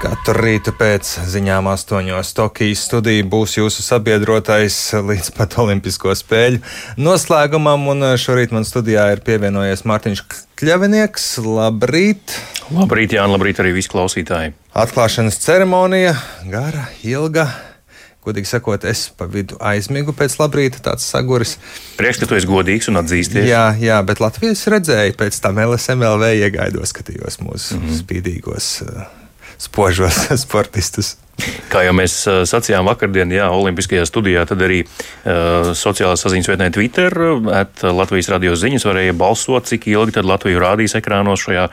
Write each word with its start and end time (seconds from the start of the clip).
Katru 0.00 0.32
rītu 0.40 0.72
pēc 0.72 1.08
ziņām 1.28 1.66
astoņos 1.68 2.30
Tokijas 2.32 2.86
studija 2.86 3.24
būs 3.28 3.58
jūsu 3.58 3.82
sabiedrotais 3.84 4.78
līdz 4.96 5.28
pat 5.36 5.58
Olimpisko 5.60 6.14
spēļu 6.16 6.62
noslēgumam, 6.96 7.84
un 7.92 8.06
šorīt 8.16 8.54
man 8.56 8.64
studijā 8.64 9.10
ir 9.12 9.20
pievienojies 9.26 9.84
Mārtiņš 9.84 10.24
Kļavinieks. 10.56 11.28
Labrīt! 11.44 12.38
Labrīt, 12.72 13.18
Jānis, 13.18 13.36
labrīt 13.36 13.60
arī 13.60 13.74
visi 13.76 13.92
klausītāji! 13.92 14.56
Atklāšanas 14.72 15.36
ceremonija 15.44 16.16
gara, 16.48 16.88
ilga. 17.04 17.50
Godīgi 18.24 18.48
sakot, 18.54 18.88
es 18.88 19.10
pa 19.12 19.28
vidu 19.28 19.60
aizmigu 19.60 20.16
pēc 20.16 20.40
labrīta, 20.40 20.80
tāds 20.88 21.04
saguris. 21.12 21.58
Prieks, 22.00 22.24
ka 22.24 22.28
tu 22.30 22.40
esi 22.40 22.48
godīgs 22.48 22.88
un 22.88 23.04
atzīsties. 23.04 23.52
Jā, 23.52 23.66
jā 23.76 24.00
bet 24.08 24.24
Latvijas 24.24 24.64
redzēju, 24.72 25.20
pēc 25.20 25.44
tam 25.44 25.60
LSMLV 25.68 26.36
iegaidos, 26.40 26.96
skatījos 26.96 27.42
mūsu 27.44 27.76
mm 27.76 27.82
-hmm. 27.84 27.98
spīdīgos 28.00 28.76
spožos 29.60 30.32
sportistus. 30.42 31.16
Kā 31.70 31.84
jau 31.86 31.92
mēs 31.96 32.14
sacījām 32.50 32.88
vakardien, 32.88 33.30
jā, 33.32 33.46
Olimpiskajā 33.54 34.04
studijā, 34.08 34.42
tad 34.48 34.62
arī 34.64 34.80
uh, 34.84 35.70
sociālās 35.76 36.22
saziņas 36.24 36.50
vietnē 36.50 36.68
Twitter, 36.74 37.14
at 37.54 37.84
Latvijas 37.84 38.30
radio 38.32 38.56
ziņas 38.58 38.86
varēja 38.88 39.14
balsot, 39.16 39.68
cik 39.70 39.86
ilgi 39.92 40.16
tad 40.18 40.28
Latviju 40.28 40.60
rādīs 40.62 40.96
ekrānos 40.98 41.44
šajā 41.44 41.68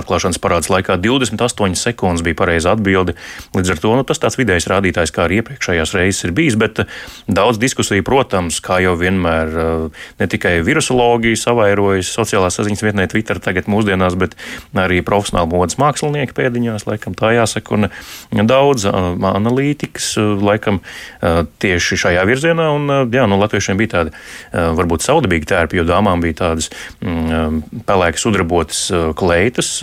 atklāšanas 0.00 0.40
parāds 0.42 0.70
laikā. 0.72 0.96
28 1.02 1.78
sekundes 1.78 2.24
bija 2.26 2.38
pareiza 2.38 2.74
atbilde. 2.76 3.16
Līdz 3.56 3.74
ar 3.74 3.82
to 3.82 3.94
nu, 3.98 4.06
tas 4.06 4.22
tāds 4.22 4.38
vidējs 4.40 4.68
rādītājs, 4.70 5.14
kā 5.14 5.26
arī 5.26 5.40
iepriekšējās 5.42 5.94
reizes 5.98 6.28
ir 6.28 6.34
bijis, 6.36 6.58
bet 6.60 6.84
daudz 7.26 7.60
diskusiju, 7.62 8.06
protams, 8.06 8.60
kā 8.64 8.80
jau 8.84 8.94
vienmēr, 9.00 9.54
uh, 9.54 10.06
ne 10.22 10.30
tikai 10.30 10.58
virusologi 10.66 11.34
savairojas 11.40 12.12
sociālās 12.14 12.60
saziņas 12.60 12.86
vietnē 12.86 13.08
Twitter 13.10 13.42
tagad 13.42 13.70
mūsdienās, 13.70 14.16
bet 14.20 14.38
arī 14.78 15.02
profesionāli 15.06 15.50
modas 15.52 15.80
mākslinieki 15.80 16.36
pēdiņās, 16.36 16.86
laikam 16.88 17.18
tā 17.18 17.34
jāsaka, 17.36 17.76
un 17.76 18.46
daudz 18.50 18.86
uh, 18.88 19.09
analītikas, 19.30 20.12
eh, 20.20 20.44
laikam 20.50 20.80
eh, 20.80 21.42
tieši 21.62 22.00
šajā 22.04 22.24
virzienā. 22.28 22.70
Un, 22.76 22.88
jā, 23.12 23.26
nu, 23.30 23.38
latviešiem 23.40 23.80
bija 23.80 23.94
tādi 23.96 24.14
varbūt 24.52 25.04
saudabīgi 25.06 25.50
tērpi, 25.50 25.80
jo 25.80 25.86
dāmām 25.88 26.22
bija 26.24 26.40
tādas 26.44 26.70
mm, 27.00 27.82
pelēkas 27.88 28.26
sudrabotas 28.26 28.82
kleitas, 29.18 29.78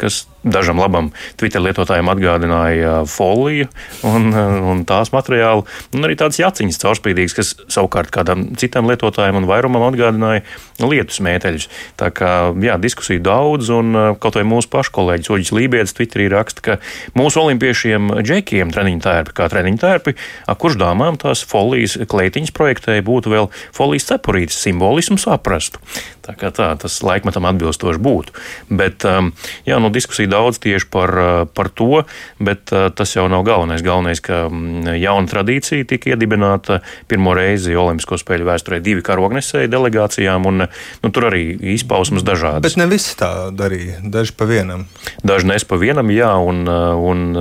kas 0.00 0.24
dažam 0.42 0.80
labam 0.82 1.10
Twitter 1.40 1.62
lietotājiem 1.62 2.10
atgādināja 2.12 2.94
foliju 3.10 3.68
un, 4.08 4.28
un 4.72 4.82
tās 4.88 5.12
materiālu, 5.14 5.66
un 5.94 6.06
arī 6.06 6.16
tādas 6.18 6.40
jaciņas 6.42 6.80
caurspīdīgas, 6.82 7.36
kas 7.36 7.52
savukārt 7.72 8.12
kādam 8.14 8.48
citam 8.58 8.90
lietotājam 8.90 9.38
un 9.40 9.48
vairumam 9.50 9.86
atgādināja 9.90 10.44
lietus 10.82 11.20
mēteļus. 11.22 11.68
Tā 12.00 12.10
kā 12.14 12.32
jā, 12.62 12.76
diskusiju 12.82 13.22
daudz, 13.22 13.70
un 13.74 13.94
kaut 14.22 14.38
vai 14.38 14.44
mūsu 14.48 14.70
pašu 14.72 14.94
kolēģis 14.98 15.32
Oģis 15.36 15.52
Lībijams 15.56 15.96
Twitterī 15.96 16.28
raksta, 16.32 16.64
ka 16.64 16.78
mūsu 17.18 17.42
olimpiešiem 17.44 18.10
džekiem 18.22 18.72
treniņu 18.74 19.04
tērpi 19.04 19.36
kā 19.38 19.48
treniņu 19.52 19.82
tērpi, 19.82 20.16
kurš 20.62 20.80
dāmām 20.82 21.20
tās 21.22 21.44
folijas 21.46 21.98
kleitiņas 22.10 22.54
projektēja 22.56 23.06
būtu 23.06 23.32
vēl 23.32 23.50
folijas 23.74 24.10
cepurītes 24.10 24.58
simbolismu 24.66 25.20
saprastu. 25.22 25.82
Tā 26.22 26.36
kā 26.38 26.52
tā, 26.54 26.68
tas 26.78 27.00
laikmetam 27.02 27.48
atbilstoši 27.50 27.98
būtu. 28.02 28.34
Bet, 28.70 29.02
um, 29.10 29.32
jā, 29.66 29.78
nu, 29.82 29.88
diskusija 29.90 30.30
daudz 30.30 30.60
tieši 30.62 30.86
par, 30.92 31.10
uh, 31.18 31.30
par 31.50 31.66
to, 31.74 32.04
bet 32.38 32.70
uh, 32.70 32.86
tas 32.94 33.16
jau 33.16 33.24
nav 33.30 33.42
galvenais. 33.48 33.82
Galvenais, 33.82 34.22
ka 34.22 34.44
mm, 34.46 34.94
jauna 35.02 35.26
tradīcija 35.32 35.88
tika 35.90 36.12
iedibināta 36.12 36.78
pirmo 37.10 37.34
reizi 37.34 37.74
Olimpisko 37.74 38.20
spēļu 38.22 38.46
vēsturē 38.46 38.78
divi 38.84 39.02
karognesēji 39.02 39.70
delegācijām, 39.72 40.46
un 40.46 40.66
nu, 40.68 41.10
tur 41.10 41.26
arī 41.32 41.56
izpausmes 41.74 42.22
dažādas. 42.26 42.62
Bet 42.68 42.78
ne 42.78 42.86
visi 42.90 43.16
tā 43.18 43.50
darīja, 43.58 43.98
daži 44.14 44.36
pa 44.38 44.46
vienam. 44.46 44.86
Daži 45.26 45.50
nes 45.50 45.66
pa 45.66 45.80
vienam, 45.82 46.14
jā, 46.14 46.30
un, 46.38 46.62
uh, 46.70 47.02
un 47.02 47.34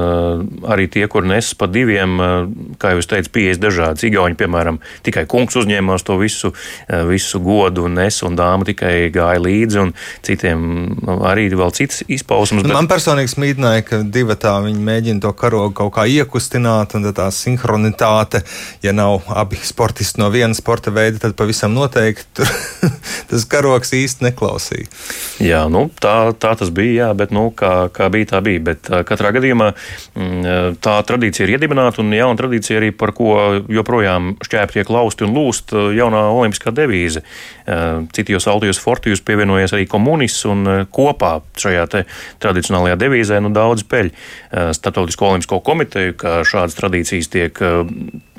arī 0.73 0.89
tie, 0.89 1.05
kur 1.11 1.27
nes 1.27 1.53
pa 1.57 1.69
diviem, 1.69 2.17
kā 2.81 2.95
jau 2.95 3.05
es 3.05 3.11
teicu, 3.13 3.33
pieejas 3.37 3.61
dažādas. 3.61 4.09
Igauņi, 4.09 4.39
piemēram, 4.41 4.81
tikai 5.05 5.27
kungs 5.29 5.61
uzņēmās 5.61 6.05
to 6.07 6.17
visu, 6.17 6.53
visu 6.89 7.41
godu 7.45 7.85
un 7.85 8.01
nes 8.01 8.17
un 8.25 8.37
dāma 8.39 8.70
tikai 8.71 8.95
gāja 9.13 9.41
līdzi, 9.43 9.81
un 9.83 9.93
citiem 10.25 10.65
arī 11.27 11.49
vēl 11.53 11.73
citas 11.77 12.01
izpausmes. 12.07 12.65
Bet... 12.65 12.73
Man 12.73 12.89
personīgi 12.91 13.35
smīdināja, 13.35 13.85
ka 13.87 14.01
divi 14.03 14.37
tā 14.39 14.57
viņi 14.65 14.83
mēģina 14.87 15.23
to 15.23 15.33
karogu 15.37 15.75
kaut 15.77 15.93
kā 15.97 16.07
iekustināt, 16.09 16.95
un 16.97 17.09
tā 17.15 17.27
sinhronitāte, 17.35 18.43
ja 18.83 18.95
nav 18.95 19.27
abi 19.29 19.59
sportisti 19.61 20.21
no 20.21 20.31
viena 20.33 20.55
sporta 20.57 20.93
veida, 20.93 21.21
tad 21.21 21.35
pavisam 21.39 21.75
noteikti 21.75 22.47
tas 23.31 23.47
karogs 23.51 23.93
īsti 23.95 24.27
neklausīja. 24.27 24.89
Jā, 25.41 25.63
nu, 25.71 25.87
tā, 26.01 26.15
tā 26.37 26.53
tas 26.59 26.71
bija, 26.73 27.07
jā, 27.07 27.09
bet 27.17 27.33
nu, 27.35 27.47
kā, 27.57 27.89
kā 27.93 28.09
bija, 28.13 28.33
tā 28.35 28.41
bija. 28.45 28.61
Bet 28.71 28.89
katrā 29.07 29.31
gadījumā 29.35 29.71
mm, 29.73 30.77
tā 30.83 30.97
tradīcija 31.07 31.47
ir 31.47 31.55
iedibināta, 31.55 32.03
un 32.03 32.13
jauna 32.15 32.39
tradīcija 32.39 32.81
arī, 32.81 32.91
par 32.95 33.13
ko 33.17 33.35
joprojām 33.71 34.35
šķēpi 34.45 34.79
tiek 34.79 34.91
lausti 34.93 35.27
un 35.27 35.35
lūst 35.37 35.75
jaunā 35.97 36.27
olimpiskā 36.35 36.73
devīze. 36.75 37.23
Citijos 38.15 38.47
Altijos 38.61 38.77
Fortijos 38.77 39.23
pievienojies 39.25 39.71
arī 39.73 39.87
komunists 39.89 40.45
un 40.45 40.85
kopā 40.93 41.39
šajā 41.57 41.87
tradicionālajā 42.43 42.99
devīzē 43.01 43.39
nu, 43.41 43.49
daudz 43.55 43.81
peļ 43.89 44.11
Startautisko 44.77 45.31
olimpisko 45.31 45.57
komiteju, 45.65 46.13
ka 46.21 46.41
šādas 46.45 46.77
tradīcijas 46.77 47.31
tiek 47.33 47.57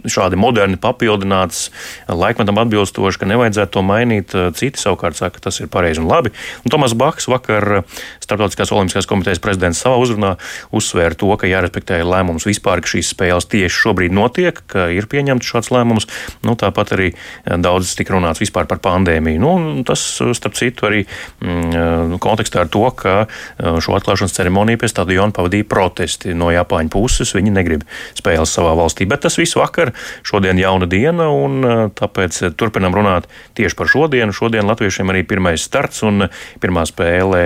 šādi 0.06 0.38
moderni 0.38 0.78
papildināts, 0.82 1.68
laikmetam 2.10 2.58
atbilstoši, 2.62 3.20
ka 3.22 3.28
nevajadzētu 3.30 3.74
to 3.76 3.82
mainīt. 3.86 4.34
Citi 4.58 4.80
savukārt 4.80 5.18
saka, 5.18 5.36
ka 5.38 5.48
tas 5.48 5.60
ir 5.62 5.70
pareizi 5.72 6.02
un 6.02 6.08
labi. 6.10 6.32
Un 6.62 6.74
Tomas 6.74 6.94
Baks 6.98 7.28
vakar 7.30 7.82
Startautiskās 8.22 8.72
olimpiskās 8.74 9.08
komitejas 9.10 9.42
prezidents 9.42 9.82
savā 9.82 9.98
uzrunā 10.02 10.36
uzsvēra 10.74 11.18
to, 11.18 11.30
ka 11.38 11.50
jārespektē 11.50 12.00
lēmums 12.06 12.46
vispār, 12.48 12.82
ka 12.82 12.94
šīs 12.94 13.12
spēles 13.14 13.48
tieši 13.52 13.82
šobrīd 13.82 14.14
notiek, 14.14 14.62
ka 14.70 14.88
ir 14.94 15.06
pieņemts 15.10 15.52
šāds 15.52 15.72
lēmums. 15.74 16.08
Nu, 16.46 16.56
tāpat 16.58 16.94
arī 16.96 17.12
daudz 17.44 17.94
tika 17.98 18.16
runāts 18.16 18.42
vispār 18.42 18.70
par 18.70 18.82
pandēmiju. 18.82 19.42
Nu, 19.42 19.52
tas, 19.86 20.02
starp 20.12 20.58
citu, 20.58 20.88
arī 20.88 21.04
mm, 21.04 22.18
kontekstā 22.22 22.64
ar 22.64 22.72
to, 22.72 22.84
ka 22.96 23.14
šo 23.58 23.96
atklāšanas 23.98 24.36
ceremoniju 24.36 24.82
pie 24.82 24.90
stadiona 24.90 25.34
pavadīja 25.34 25.68
protesti 25.68 26.36
no 26.38 26.50
Japāņu 26.54 26.92
puses. 26.92 27.34
Viņi 27.36 27.54
negrib 27.54 27.86
spēles 28.18 28.52
savā 28.52 28.74
valstī, 28.78 29.08
bet 29.08 29.24
tas 29.26 29.38
viss 29.40 29.56
vakar 29.58 29.92
Šodien 30.26 30.58
jauna 30.60 30.86
diena, 30.90 31.28
un 31.32 31.90
tāpēc 31.96 32.38
turpinām 32.58 32.94
runāt 32.96 33.28
tieši 33.58 33.78
par 33.78 33.90
šodienu. 33.90 34.34
Šodien 34.36 34.68
latviešiem 34.68 35.10
arī 35.12 35.24
pirmais 35.28 35.62
starts 35.62 36.02
un 36.06 36.26
pirmā 36.62 36.84
spēlē 36.88 37.42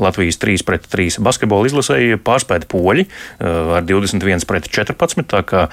Latvijas 0.00 0.40
3 0.42 0.64
pret 0.66 0.88
3 0.92 1.18
basketbola 1.24 1.70
izlasēja 1.70 2.20
pārspēt 2.24 2.68
poļi 2.70 3.06
ar 3.40 3.86
21 3.88 4.46
pret 4.48 4.68
14. 4.72 5.24
Tā 5.28 5.42
kā 5.48 5.66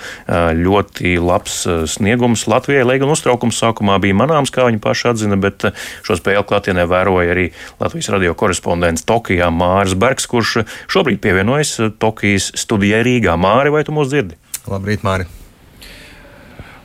ļoti 0.58 1.16
labs 1.22 1.64
sniegums 1.96 2.48
Latvijai, 2.52 2.86
lai 2.88 2.98
gan 3.02 3.14
uztraukums 3.14 3.60
sākumā 3.62 4.00
bija 4.04 4.18
manāms, 4.18 4.54
kā 4.54 4.68
viņi 4.70 4.82
paši 4.84 5.12
atzina, 5.12 5.40
bet 5.40 5.68
šo 6.06 6.18
spēli 6.20 6.35
klātienē 6.44 6.84
vēroja 6.92 7.32
arī 7.32 7.48
Latvijas 7.80 8.12
radio 8.16 8.36
korespondents 8.36 9.08
Tokijā 9.08 9.48
Māris 9.54 9.96
Bergs, 9.96 10.28
kurš 10.28 10.66
šobrīd 10.92 11.24
pievienojas 11.24 11.78
Tokijas 12.02 12.52
studijai 12.60 13.06
Rīgā. 13.08 13.38
Māri, 13.40 13.72
vai 13.72 13.86
tu 13.88 13.96
mūs 13.96 14.12
dzirdi? 14.12 14.36
Labrīt, 14.68 15.06
Māri! 15.06 15.30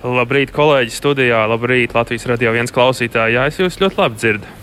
Labrīt, 0.00 0.48
kolēģi 0.56 0.94
studijā, 0.94 1.42
labrīt, 1.50 1.92
Latvijas 1.92 2.24
radio 2.30 2.54
viens 2.54 2.72
klausītāji. 2.72 3.36
Jā, 3.36 3.50
es 3.50 3.58
jūs 3.60 3.76
ļoti 3.82 4.00
labi 4.00 4.16
dzirdu. 4.16 4.56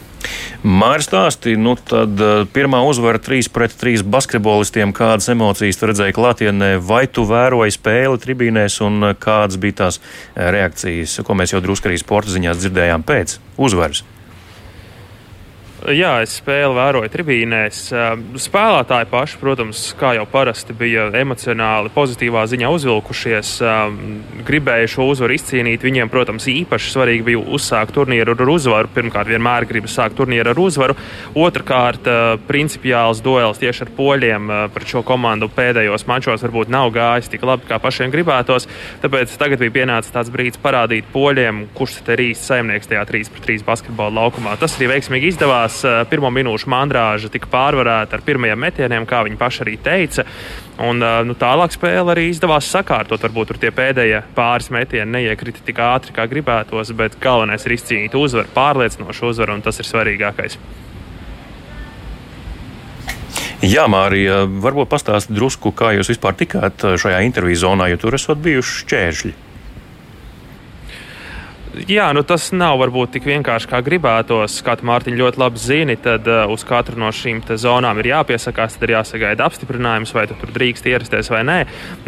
Mārcis 0.66 1.12
stāstīja, 1.12 1.60
nu 1.62 1.76
tad 1.78 2.18
uh, 2.18 2.42
pirmā 2.50 2.80
uzvara 2.90 3.22
3 3.22 3.52
pret 3.54 3.76
3 3.78 4.02
basketbolistiem. 4.10 4.96
Kādas 4.98 5.30
emocijas 5.30 5.78
tu 5.78 5.92
redzēji 5.92 6.18
klātienē, 6.18 6.72
vai 6.82 7.06
tu 7.06 7.28
vēroji 7.30 7.78
spēli 7.78 8.18
tribīnēs 8.24 8.82
un 8.88 9.12
uh, 9.12 9.14
kādas 9.14 9.62
bija 9.62 9.84
tās 9.84 10.02
uh, 10.02 10.50
reakcijas, 10.58 11.20
ko 11.22 11.38
mēs 11.38 11.54
jau 11.54 11.62
drusku 11.62 11.92
arī 11.92 12.02
sporta 12.02 12.34
ziņās 12.34 12.64
dzirdējām 12.64 13.06
pēc 13.06 13.38
uzvaras? 13.62 14.02
Jā, 15.78 16.24
es 16.26 16.32
spēli 16.40 16.74
vēroju 16.74 17.10
tribīnēs. 17.14 17.80
Spēlētāji 18.42 19.08
paši, 19.12 19.38
protams, 19.38 19.82
kā 20.00 20.16
jau 20.18 20.24
parasti, 20.28 20.74
bija 20.74 21.04
emocionāli 21.16 21.92
pozitīvā 21.94 22.48
ziņā 22.50 22.72
uzvilkušies, 22.74 23.52
gribēja 24.48 24.88
šo 24.90 25.06
uzvaru 25.12 25.36
izcīnīt. 25.38 25.86
Viņiem, 25.86 26.10
protams, 26.10 26.48
īpaši 26.50 26.90
svarīgi 26.96 27.28
bija 27.28 27.44
uzsākt 27.56 27.94
turnīru 27.94 28.34
ar 28.34 28.52
uzvaru. 28.56 28.90
Pirmkārt, 28.96 29.30
vienmēr 29.30 29.68
gribas 29.70 29.94
sākt 30.00 30.18
turnīru 30.18 30.50
ar 30.50 30.62
uzvaru. 30.64 30.96
Otrakārt, 31.38 32.10
principiāls 32.50 33.22
duels 33.22 33.62
tieši 33.62 33.86
ar 33.86 33.94
poļiem 34.00 34.50
par 34.74 34.88
šo 34.90 35.06
komandu 35.06 35.46
pēdējos 35.54 36.08
mačos 36.10 36.42
varbūt 36.48 36.74
nav 36.74 36.90
gājis 36.98 37.30
tik 37.36 37.46
labi, 37.46 37.70
kā 37.70 37.78
pašiem 37.84 38.10
gribētos. 38.18 38.66
Tāpēc 39.06 39.38
tagad 39.38 39.62
bija 39.62 39.78
pienācis 39.78 40.16
tāds 40.18 40.34
brīdis 40.34 40.58
parādīt 40.66 41.14
poļiem, 41.14 41.68
kurš 41.78 42.02
tad 42.02 42.18
ir 42.18 42.32
īsts 42.32 42.50
saimnieks 42.50 42.90
tajā 42.90 43.06
3 43.14 43.34
pret 43.38 43.50
3 43.54 43.70
basketbola 43.70 44.24
laukumā. 44.24 44.58
Tas 44.58 44.80
arī 44.80 44.90
veiksmīgi 44.96 45.36
izdevās 45.36 45.67
beigās 45.68 46.10
pirmo 46.10 46.30
minūšu 46.32 46.70
mandrāža 46.70 47.30
tika 47.32 47.48
pārvarēta 47.52 48.18
ar 48.18 48.22
pirmajiem 48.24 48.60
metieniem, 48.60 49.06
kā 49.06 49.24
viņi 49.24 49.38
paši 49.38 49.62
arī 49.64 49.78
teica. 49.78 50.26
Un, 50.80 51.02
nu, 51.02 51.34
tālāk 51.34 51.74
spēle 51.74 52.14
arī 52.14 52.30
izdevās 52.30 52.70
sakārtot. 52.70 53.22
Varbūt 53.22 53.48
tur 53.48 53.58
tie 53.58 53.72
pēdējie 53.72 54.24
pāris 54.36 54.70
metieni 54.70 55.12
neiekrita 55.12 55.64
tik 55.66 55.80
ātri, 55.80 56.14
kā 56.14 56.28
gribētos, 56.28 56.94
bet 56.94 57.18
galvenais 57.20 57.66
ir 57.66 57.74
izcīnīt 57.74 58.16
uzvaru, 58.16 58.48
pārliecinošu 58.54 59.32
uzvaru, 59.32 59.58
un 59.58 59.62
tas 59.66 59.80
ir 59.80 59.90
svarīgākais. 59.90 60.60
Jā, 63.66 63.88
Mārija, 63.90 64.44
varbūt 64.46 64.92
pastāstiet 64.92 65.34
drusku, 65.34 65.72
kā 65.74 65.96
jūs 65.98 66.14
vispār 66.14 66.38
tikāt 66.38 66.86
šajā 67.02 67.24
interviju 67.26 67.58
zonā, 67.66 67.90
jo 67.90 67.98
tur 68.04 68.14
esat 68.14 68.38
bijuši 68.46 68.84
šķēršļi 68.84 69.34
jā, 71.88 72.08
nu 72.16 72.24
tas 72.28 72.50
nav 72.56 72.78
varbūt 72.82 73.14
tik 73.16 73.28
vienkārši 73.28 73.70
kā 73.70 73.82
gribētos. 73.86 74.60
Kā 74.66 74.78
tu 74.80 74.88
Mārtiņ 74.88 75.18
ļoti 75.20 75.42
labi 75.42 75.62
zini, 75.62 75.96
tad 76.02 76.28
uh, 76.30 76.46
uz 76.52 76.64
katru 76.68 76.98
no 77.00 77.12
šīm 77.14 77.44
zonām 77.60 78.02
ir 78.02 78.12
jāpiesakās, 78.12 78.78
tad 78.78 78.88
ir 78.88 78.96
jāsagaida 78.96 79.46
apstiprinājums, 79.48 80.14
vai 80.16 80.26
tu 80.30 80.38
tur 80.40 80.52
drīkst 80.56 80.88
ierasties 80.90 81.32
vai 81.34 81.44
nē. 81.48 81.58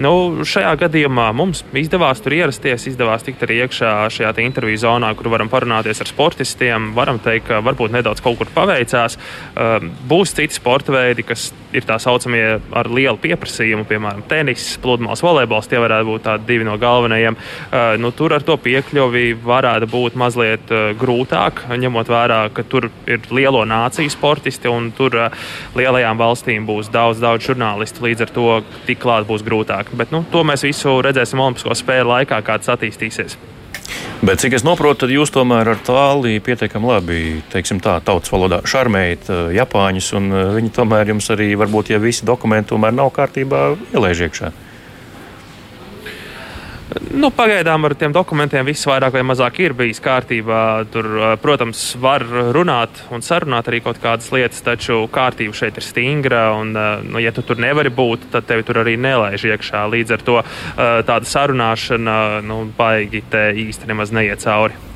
Nu, 0.02 0.44
šajā 0.48 0.74
gadījumā 0.86 1.30
mums 1.38 1.64
izdevās 1.78 2.24
tur 2.24 2.36
ierasties, 2.38 2.88
izdevās 2.92 3.26
tikt 3.28 3.46
arī 3.46 3.62
iekšā 3.66 3.94
šajā 4.16 4.34
interviju 4.46 4.82
zonā, 4.82 5.12
kur 5.18 5.30
varam 5.34 5.52
parunāties 5.52 6.02
ar 6.02 6.10
sportistiem. 6.10 6.92
Varam 6.98 7.20
teikt, 7.24 7.50
ka 7.50 7.62
varbūt 7.66 7.94
nedaudz 7.96 8.24
kaut 8.26 8.40
kur 8.40 8.52
paveicās. 8.56 9.20
Uh, 9.54 9.78
būs 10.10 10.36
citi 10.38 10.58
sporta 10.58 10.96
veidi, 10.96 11.28
kas 11.28 11.50
ir 11.76 11.86
tā 11.86 12.00
saucamie 12.02 12.58
ar 12.58 12.90
lielu 12.90 13.20
pieprasījumu, 13.22 13.86
piemēram, 13.90 14.24
tenis, 14.30 14.72
pludmales, 14.82 15.24
volejbols. 15.26 15.70
Tie 15.70 15.82
varētu 15.82 16.10
būt 16.10 16.26
tādi 16.26 16.48
divi 16.50 16.68
no 16.68 16.78
galvenajiem. 16.82 17.38
Uh, 17.38 17.94
nu, 18.02 18.14
tur 18.16 18.34
ar 18.38 18.46
to 18.46 18.58
piekļuvi 18.62 19.28
varētu 19.60 19.90
būt 19.92 20.18
mazliet 20.20 20.72
uh, 20.74 20.90
grūtāk, 20.98 21.66
ņemot 21.70 22.10
vērā, 22.10 22.42
ka 22.56 22.66
tur 22.68 22.90
ir 23.10 23.28
lielo 23.34 23.66
nāciju 23.68 24.12
sportisti 24.14 24.72
un 24.72 24.92
tur 24.96 25.18
uh, 25.20 25.54
lielajām 25.78 26.20
valstīm 26.20 26.68
būs 26.70 26.92
daudz, 26.94 27.22
daudz 27.24 27.50
žurnālistu. 27.50 28.06
Līdz 28.08 28.26
ar 28.26 28.34
to 28.36 28.50
tik 28.88 29.02
klāt 29.04 29.28
būs 29.30 29.46
grūtāk. 29.46 29.94
Bet 30.00 30.16
nu, 30.16 30.24
to 30.32 30.46
mēs 30.48 30.66
visu 30.68 31.00
redzēsim 31.06 31.42
Olimpisko 31.44 31.78
spēļu 31.78 32.14
laikā, 32.14 32.42
kā 32.46 32.60
tas 32.62 32.76
attīstīsies. 32.76 33.38
Bet 34.20 34.42
cik 34.44 34.58
es 34.58 34.66
saprotu, 34.66 35.06
tad 35.06 35.14
jūs 35.14 35.32
tomēr 35.34 35.72
ar 35.72 35.80
tālī 35.82 36.36
pietiekami 36.44 36.90
labi, 36.92 37.20
teiksim 37.50 37.80
tā, 37.82 37.96
tautas 38.06 38.32
valodā 38.34 38.60
šarmējat 38.68 39.30
uh, 39.32 39.44
Japāņus, 39.56 40.10
un 40.20 40.32
viņi 40.60 40.74
tomēr 40.76 41.14
jums 41.16 41.30
arī, 41.36 41.54
varbūt, 41.60 41.94
ja 41.96 42.02
visi 42.04 42.28
dokumenti 42.28 42.74
tomēr 42.74 42.96
nav 42.96 43.14
kārtībā, 43.16 43.70
ielēž 43.96 44.28
iekšā. 44.28 44.52
Nu, 47.00 47.30
pagaidām 47.32 47.88
ar 47.88 47.94
tiem 47.96 48.12
dokumentiem 48.12 48.68
viss 48.68 48.88
vairāk 48.88 49.14
vai 49.16 49.22
mazāk 49.24 49.62
ir 49.64 49.74
bijis 49.78 50.02
kārtībā. 50.04 50.64
Tur, 50.92 51.08
protams, 51.40 51.84
var 52.02 52.26
runāt 52.56 53.06
un 53.16 53.24
sarunāt 53.24 53.70
arī 53.72 53.80
kaut 53.86 54.02
kādas 54.04 54.28
lietas, 54.36 54.60
taču 54.66 55.06
kārtība 55.14 55.56
šeit 55.56 55.80
ir 55.80 55.88
stingra. 55.88 56.44
Un, 56.60 56.76
nu, 57.08 57.22
ja 57.24 57.32
tu 57.36 57.46
tur 57.48 57.62
nevari 57.62 57.94
būt, 57.94 58.28
tad 58.36 58.50
tevi 58.52 58.68
tur 58.68 58.82
arī 58.84 58.98
nelaiž 59.00 59.48
iekšā. 59.54 59.86
Līdz 59.96 60.18
ar 60.18 60.28
to 60.28 60.38
tāda 60.76 61.34
sarunāšana 61.34 62.20
nu, 62.44 62.62
baigi 62.78 63.24
te 63.32 63.48
īsti 63.68 63.90
nemaz 63.94 64.12
neiet 64.16 64.44
cauri. 64.44 64.89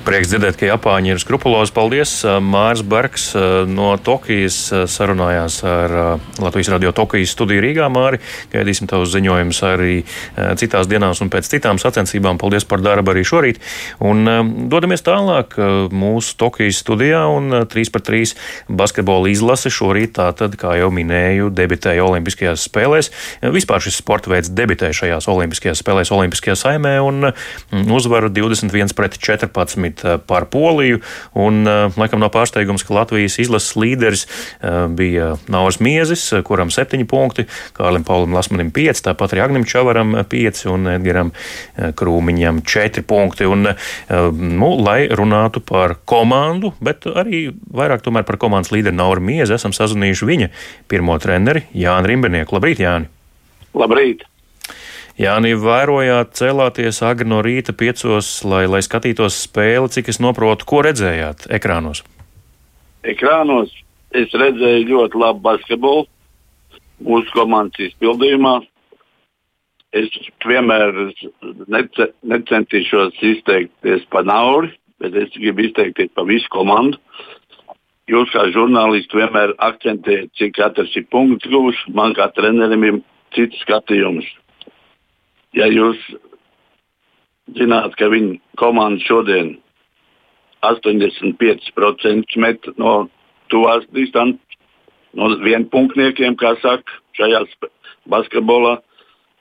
Prieks 0.00 0.30
dzirdēt, 0.30 0.56
ka 0.56 0.64
Japāņi 0.64 1.10
ir 1.12 1.18
skrupulozi. 1.20 1.72
Paldies! 1.76 2.10
Mārs 2.40 2.80
Bergs 2.86 3.26
no 3.68 3.90
Tokijas 4.00 4.56
sarunājās 4.88 5.58
ar 5.68 5.92
Latvijas 6.40 6.70
radio 6.72 6.92
Tokijas 6.96 7.34
studiju 7.36 7.60
Rīgā. 7.60 7.88
Māri, 7.92 8.18
gaidīsim 8.50 8.88
tavus 8.88 9.12
ziņojumus 9.12 9.60
arī 9.68 9.98
citās 10.58 10.88
dienās 10.88 11.20
un 11.20 11.28
pēc 11.30 11.50
citām 11.52 11.78
sacensībām. 11.82 12.40
Paldies 12.40 12.64
par 12.64 12.80
darbu 12.80 13.12
arī 13.12 13.24
šorīt. 13.28 13.60
Un 14.00 14.24
dodamies 14.72 15.04
tālāk 15.04 15.58
mūsu 15.92 16.32
Tokijas 16.40 16.80
studijā 16.80 17.20
un 17.28 17.66
3 17.68 17.92
par 17.92 18.04
3 18.08 18.34
basketbola 18.80 19.28
izlase 19.30 19.68
šorīt 19.68 20.16
tātad, 20.16 20.56
kā 20.60 20.78
jau 20.80 20.88
minēju, 20.96 21.52
debitēja 21.52 22.08
Olimpiskajās 22.08 22.64
spēlēs. 22.70 23.12
Vispār 23.44 23.84
šis 23.84 24.00
sporta 24.00 24.32
veids 24.32 24.48
debitēja 24.48 25.02
šajās 25.02 25.28
Olimpiskajās 25.28 25.84
spēlēs 25.84 26.14
Olimpiskajā 26.16 26.56
saimē 26.64 26.96
un 27.04 27.30
uzvaru 28.00 28.32
21 28.32 28.96
pret 28.96 29.20
14 29.20 29.89
šobrīd 29.90 30.04
eh, 30.04 30.18
par 30.26 30.46
Poliju. 30.46 31.00
Un, 31.34 31.66
eh, 31.66 31.90
laikam 31.96 32.20
nav 32.20 32.30
pārsteigums, 32.30 32.84
ka 32.86 32.94
Latvijas 32.94 33.38
izlases 33.38 33.76
līderis 33.76 34.26
eh, 34.60 34.88
bija 34.88 35.36
Nauris 35.48 35.80
Miezis, 35.80 36.32
kuram 36.44 36.70
septiņi 36.70 37.06
punkti, 37.06 37.46
Kārlim 37.74 38.04
Paulim 38.04 38.34
Lasmanim 38.34 38.70
pieci, 38.70 39.02
tāpat 39.02 39.34
arī 39.34 39.44
Agnim 39.44 39.64
Čavaram 39.64 40.24
pieci 40.28 40.68
un 40.68 40.86
Edgaram 40.86 41.32
Krūmiņam 41.76 42.62
četri 42.64 43.02
punkti. 43.02 43.46
Un, 43.46 43.68
nu, 44.10 44.70
lai 44.80 45.08
runātu 45.08 45.60
par 45.60 45.96
komandu, 46.04 46.72
bet 46.80 47.06
arī 47.06 47.50
vairāk 47.72 48.02
tomēr 48.02 48.24
par 48.24 48.38
komandas 48.40 48.72
līderi 48.72 48.96
Nauru 48.96 49.22
Miezi, 49.24 49.54
esam 49.54 49.72
sazvanījuši 49.72 50.30
viņa 50.30 50.50
pirmo 50.90 51.18
treneri 51.18 51.66
Jāni 51.74 52.12
Rimbernieku. 52.12 52.56
Labrīt, 52.58 52.82
Jāni! 52.82 53.10
Labrīt! 53.74 54.29
Jāni, 55.18 55.56
vērojāt, 55.58 56.32
cēlāties 56.38 57.02
agri 57.02 57.26
no 57.28 57.40
rīta 57.42 57.74
piecos, 57.76 58.28
lai, 58.46 58.64
lai 58.70 58.80
skatītos 58.84 59.42
spēli, 59.46 59.90
cik 59.90 60.12
es 60.12 60.20
saprotu, 60.20 60.66
ko 60.68 60.82
redzējāt 60.86 61.48
ekrānos? 61.50 62.04
Ekrānos 63.02 63.72
es 64.14 64.30
redzēju 64.30 64.86
ļoti 64.90 65.20
labu 65.20 65.42
basketbolu 65.44 66.06
mūsu 67.04 67.32
komandas 67.34 67.90
izpildījumā. 67.90 68.60
Es 69.96 70.10
vienmēr 70.46 70.92
nece, 71.66 72.10
necentīšos 72.22 73.16
izteikties 73.32 74.04
par 74.12 74.28
nauri, 74.28 74.70
bet 75.02 75.16
es 75.18 75.32
gribu 75.34 75.64
izteikties 75.66 76.12
par 76.14 76.28
visu 76.28 76.46
komandu. 76.54 77.00
Jūs 78.10 78.30
kā 78.34 78.44
žurnālisti 78.54 79.18
vienmēr 79.18 79.56
akcentējat, 79.62 80.30
cik 80.38 80.54
katrs 80.58 80.94
ir 80.98 81.08
punkts 81.10 81.50
gūs. 81.50 81.78
Man 81.94 82.14
kā 82.14 82.28
trenerim 82.34 82.86
ir 82.86 83.00
cits 83.34 83.58
skatījums 83.64 84.28
ja 85.56 85.66
jūs 85.70 85.98
zināt, 87.56 87.96
ka 87.98 88.10
viņa 88.12 88.38
komanda 88.60 89.02
šodien 89.04 89.56
85% 90.66 92.36
met 92.36 92.70
no 92.78 93.08
tuvās 93.50 93.86
distances, 93.96 94.44
no 95.16 95.32
vienpunktniekiem, 95.42 96.36
kā 96.38 96.54
saka, 96.62 97.00
šajā 97.18 97.42
basketbolā, 98.10 98.76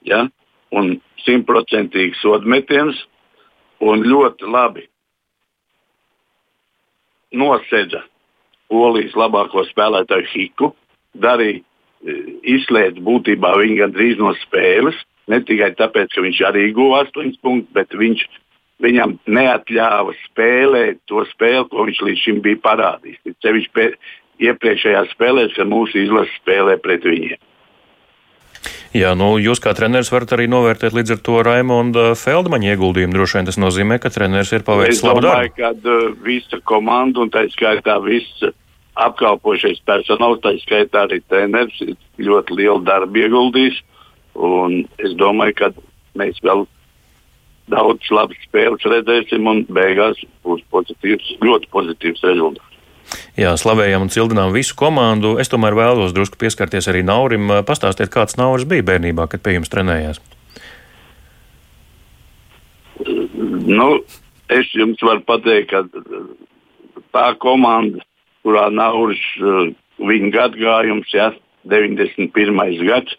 ja, 0.07 0.25
un 0.73 0.95
simtprocentīgi 1.25 2.17
sodmetiens, 2.21 2.97
un 3.79 4.03
ļoti 4.07 4.49
labi 4.49 4.87
nosedza 7.31 8.03
Polijas 8.69 9.15
labāko 9.17 9.63
spēlētāju 9.65 10.27
Hiku, 10.29 10.67
darīja, 11.17 11.63
e, 12.05 12.17
izslēdz 12.53 13.01
būtībā 13.01 13.55
viņu 13.57 13.79
gandrīz 13.79 14.19
no 14.21 14.35
spēles. 14.43 14.97
Ne 15.29 15.41
tikai 15.45 15.73
tāpēc, 15.77 16.13
ka 16.15 16.23
viņš 16.25 16.39
arī 16.49 16.69
guva 16.75 17.03
8 17.05 17.35
punktus, 17.43 17.73
bet 17.75 17.93
viņš 17.93 18.23
viņam 18.83 19.17
neatļāva 19.27 20.15
spēlēt 20.23 21.03
to 21.11 21.25
spēli, 21.33 21.67
ko 21.69 21.85
viņš 21.89 22.01
līdz 22.07 22.23
šim 22.23 22.41
bija 22.45 22.61
parādījis. 22.63 23.35
Ceļš 23.43 23.69
iepriekšējās 24.39 25.13
spēlēs, 25.15 25.55
kad 25.57 25.69
mūsu 25.69 25.99
izlase 26.05 26.31
spēlē 26.39 26.79
pret 26.81 27.05
viņiem. 27.07 27.39
Jā, 28.95 29.11
nu, 29.13 29.35
jūs 29.37 29.61
kā 29.61 29.75
treneris 29.77 30.09
varat 30.09 30.31
arī 30.33 30.47
novērtēt 30.49 30.95
līdz 30.97 31.13
ar 31.13 31.19
to 31.25 31.35
Raimonda 31.45 32.05
Feldmaņa 32.17 32.71
ieguldījumu. 32.73 33.13
Droši 33.13 33.37
vien 33.37 33.49
tas 33.51 33.59
nozīmē, 33.61 33.99
ka 34.01 34.09
treneris 34.09 34.49
ir 34.55 34.65
paveicis 34.65 35.03
labu 35.05 35.21
darbu. 35.21 35.45
Es 35.45 35.53
domāju, 35.53 35.83
ka 35.83 35.93
uh, 35.93 36.15
visa 36.25 36.59
komanda 36.65 37.21
un 37.21 37.29
tā 37.33 37.45
skaitā 37.53 37.99
viss 38.01 38.47
apkalpošais 38.99 39.83
personāls, 39.87 40.41
tā 40.41 40.55
skaitā 40.63 41.05
arī 41.05 41.21
treneris, 41.29 41.77
ir 41.85 42.25
ļoti 42.25 42.57
lielu 42.57 42.81
darbu 42.87 43.21
ieguldījis. 43.21 43.77
Un 44.39 44.83
es 45.03 45.15
domāju, 45.19 45.55
ka 45.59 45.71
mēs 46.19 46.39
vēl 46.45 46.65
daudz 47.69 48.09
labas 48.13 48.39
spēles 48.47 48.85
redzēsim, 48.87 49.45
un 49.49 49.61
beigās 49.69 50.21
būs 50.47 50.63
pozitīvs, 50.73 51.35
ļoti 51.43 51.69
pozitīvs 51.73 52.25
rezultāts. 52.25 52.65
Jā, 53.39 53.55
slavējam 53.57 54.05
un 54.05 54.11
cildinām 54.13 54.53
visu 54.53 54.75
komandu. 54.77 55.35
Es 55.41 55.49
tomēr 55.49 55.75
vēlos 55.77 56.13
drusku 56.13 56.37
pieskarties 56.41 56.89
arī 56.91 57.01
Naurim. 57.05 57.49
Pastāstiet, 57.65 58.11
kāds 58.13 58.37
Nauris 58.37 58.67
bija 58.69 58.85
bērnībā, 58.85 59.25
kad 59.31 59.41
pie 59.45 59.55
jums 59.57 59.71
trenējās? 59.73 60.19
Nu, 63.69 63.89
es 64.51 64.69
jums 64.75 65.01
varu 65.05 65.23
pateikt, 65.25 65.71
ka 65.71 67.07
tā 67.15 67.31
komanda, 67.41 68.03
kurā 68.45 68.67
Nauris 68.73 69.23
viņa 69.99 70.31
gadgājums, 70.35 71.09
ja, 71.15 71.31
91. 71.69 72.85
gads, 72.87 73.17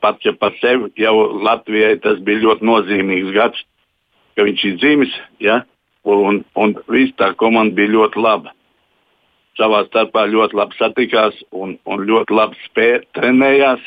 pats 0.00 0.24
ja 0.26 0.32
par 0.32 0.54
sevi 0.60 0.90
jau 1.00 1.14
Latvijai 1.42 1.98
tas 2.02 2.20
bija 2.24 2.44
ļoti 2.44 2.66
nozīmīgs 2.68 3.34
gads, 3.34 3.64
ka 4.36 4.46
viņš 4.46 4.64
ir 4.64 4.78
dzimis. 4.78 5.18
Ja? 5.42 5.62
Un, 6.08 6.42
un 6.56 6.74
viss 6.88 7.16
tā 7.18 7.32
komanda 7.36 7.76
bija 7.76 7.94
ļoti 7.96 8.22
laba. 8.22 8.54
Savā 9.58 9.82
starpā 9.88 10.24
ļoti 10.30 10.56
labi 10.56 10.78
satikās 10.78 11.36
un, 11.50 11.76
un 11.84 12.04
ļoti 12.06 12.34
labi 12.36 12.58
spēja, 12.68 13.02
trenējās. 13.18 13.82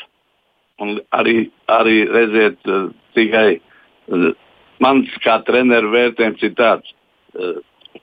Arī, 1.14 1.36
arī 1.70 1.98
redziet, 2.10 2.58
eh, 2.66 2.88
tikai 3.14 3.48
eh, 3.54 4.30
mans 4.82 5.12
kā 5.22 5.36
treneru 5.46 5.92
vērtējums 5.92 6.42
ir 6.42 6.54
tāds, 6.58 6.94
eh, 7.38 7.60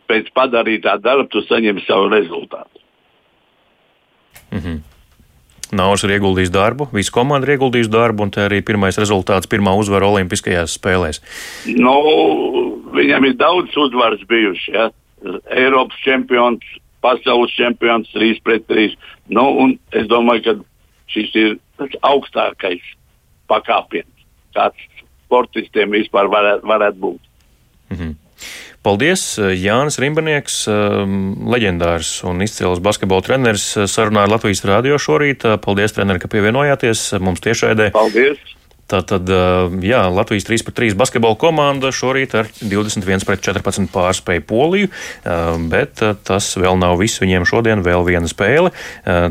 pēc 0.08 0.30
padarītā 0.38 0.96
darba 1.04 1.28
tu 1.30 1.44
saņem 1.44 1.82
savu 1.86 2.08
rezultātu. 2.14 2.80
Mm 4.52 4.60
-hmm. 4.60 4.99
Nauris 5.76 6.04
ir 6.06 6.16
ieguldījis 6.16 6.52
darbu, 6.54 6.88
visa 6.96 7.14
komanda 7.14 7.46
ir 7.46 7.58
ieguldījusi 7.58 7.92
darbu, 7.94 8.26
un 8.26 8.32
tā 8.34 8.48
arī 8.48 8.64
pirmais 8.66 8.98
rezultāts, 8.98 9.50
pirmā 9.50 9.76
uzvara 9.78 10.08
Olimpiskajās 10.10 10.80
spēlēs. 10.80 11.22
Nu, 11.78 11.96
viņam 12.96 13.28
ir 13.30 13.36
daudz 13.38 13.78
uzvaras 13.78 14.24
bijušas. 14.30 14.70
Ja? 14.74 14.88
Eiropas 15.54 16.00
čempions, 16.02 16.66
pasaules 17.06 17.54
čempions, 17.54 18.10
3 18.16 18.42
pret 18.46 18.66
3. 18.72 18.96
Nu, 19.36 19.46
es 19.94 20.10
domāju, 20.10 20.46
ka 20.48 20.56
šis 21.14 21.36
ir 21.38 21.60
augstākais 22.06 22.86
pakāpiens, 23.50 24.26
kāds 24.58 24.90
sportistiem 25.26 25.94
vispār 25.94 26.30
varētu, 26.32 26.66
varētu 26.66 27.04
būt. 27.06 27.22
Mm 27.90 27.98
-hmm. 27.98 28.16
Paldies! 28.86 29.24
Jānis 29.60 30.00
Rimbanieks, 30.00 30.62
um, 30.72 31.18
leģendārs 31.52 32.20
un 32.30 32.40
izcils 32.46 32.80
basketbola 32.84 33.26
treneris, 33.26 33.74
sarunāja 33.92 34.32
Latvijas 34.32 34.64
rādio 34.68 35.00
šorīt. 35.02 35.44
Paldies, 35.66 35.98
treneri, 35.98 36.22
ka 36.24 36.32
pievienojāties 36.32 37.12
mums 37.20 37.44
tiešraidē. 37.44 37.92
Paldies! 37.96 38.40
Tātad, 38.90 39.30
jā, 39.86 40.00
Latvijas 40.10 40.48
3 40.48 40.64
pret 40.66 40.78
3 40.80 40.96
basketbola 40.98 41.38
komanda 41.38 41.92
šorīt 41.94 42.34
ar 42.40 42.50
21 42.58 43.22
pret 43.28 43.44
14 43.46 43.86
pārspēju 43.94 44.46
Poliju, 44.50 44.90
bet 45.70 46.02
tas 46.26 46.50
vēl 46.58 46.80
nav 46.82 46.98
viss. 47.02 47.22
Viņiem 47.22 47.46
šodien 47.46 47.86
vēl 47.86 48.08
viena 48.08 48.32
spēle, 48.32 48.74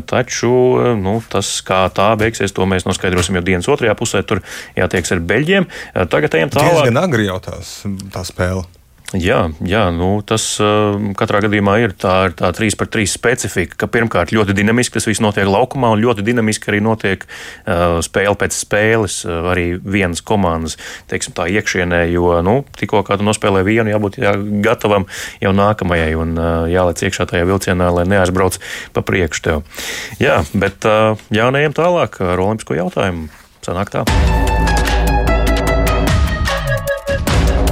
taču 0.07 0.55
nu, 1.03 1.19
tas, 1.27 1.57
kā 1.67 1.87
tā 1.91 2.13
beigsies, 2.21 2.55
to 2.55 2.71
mēs 2.71 2.87
noskaidrosim 2.87 3.41
jau 3.41 3.47
dienas 3.51 3.71
otrajā 3.75 3.99
pusē. 3.99 4.23
Tur 4.23 4.45
jātieks 4.79 5.17
ar 5.17 5.27
Beļģiem. 5.27 5.71
Tagad 6.07 6.39
ejam 6.39 6.55
tālāk. 6.55 6.85
Diezgan 6.85 7.03
agri 7.03 7.27
jau 7.27 7.43
tās, 7.51 7.81
tā 8.15 8.29
spēle. 8.31 8.69
Jā, 9.17 9.47
jā 9.65 9.87
nu, 9.89 10.19
tas 10.21 10.43
uh, 10.61 10.99
katrā 11.17 11.41
gadījumā 11.47 11.79
ir 11.81 11.95
tā, 11.97 12.27
ir 12.29 12.35
tā 12.37 12.51
3 12.53 12.77
pret 12.77 12.91
3 12.93 13.09
specifika, 13.09 13.79
ka 13.81 13.89
pirmkārt 13.89 14.35
ļoti 14.37 14.53
dinamiski 14.53 14.99
tas 14.99 15.09
viss 15.09 15.23
notiek 15.25 15.49
laukumā, 15.49 15.95
un 15.95 16.03
ļoti 16.03 16.27
dinamiski 16.27 16.69
arī 16.69 16.83
notiek 16.85 17.25
uh, 17.25 18.03
spēle 18.05 18.37
pēc 18.37 18.59
spēles, 18.59 19.23
uh, 19.25 19.49
arī 19.55 19.67
vienas 19.81 20.21
komandas 20.21 20.77
teiksim, 21.09 21.33
iekšienē, 21.41 22.03
jo 22.13 22.37
nu, 22.45 22.59
tikko 22.77 23.01
kā 23.09 23.17
tu 23.17 23.25
nospēlē 23.25 23.65
vienu, 23.65 23.89
jābūt 23.95 24.21
jā, 24.21 24.37
gatavam 24.67 25.09
jau 25.41 25.57
nākamajai 25.57 26.13
un 26.21 26.37
uh, 26.37 26.53
jālec 26.69 27.09
iekšā 27.09 27.31
tajā 27.33 27.49
vilcienā, 27.49 27.89
lai 27.89 28.05
neaizbrauc 28.13 28.61
pa 28.93 29.01
priekšu 29.09 29.47
tev. 29.49 29.85
Jā, 30.21 30.43
bet 30.53 30.85
uh, 30.85 31.17
jānējam 31.33 31.81
tālāk 31.81 32.21
ar 32.21 32.45
olimpisko 32.45 32.77
jautājumu. 32.77 33.31
Sanāk 33.65 33.97
tā. 33.97 34.05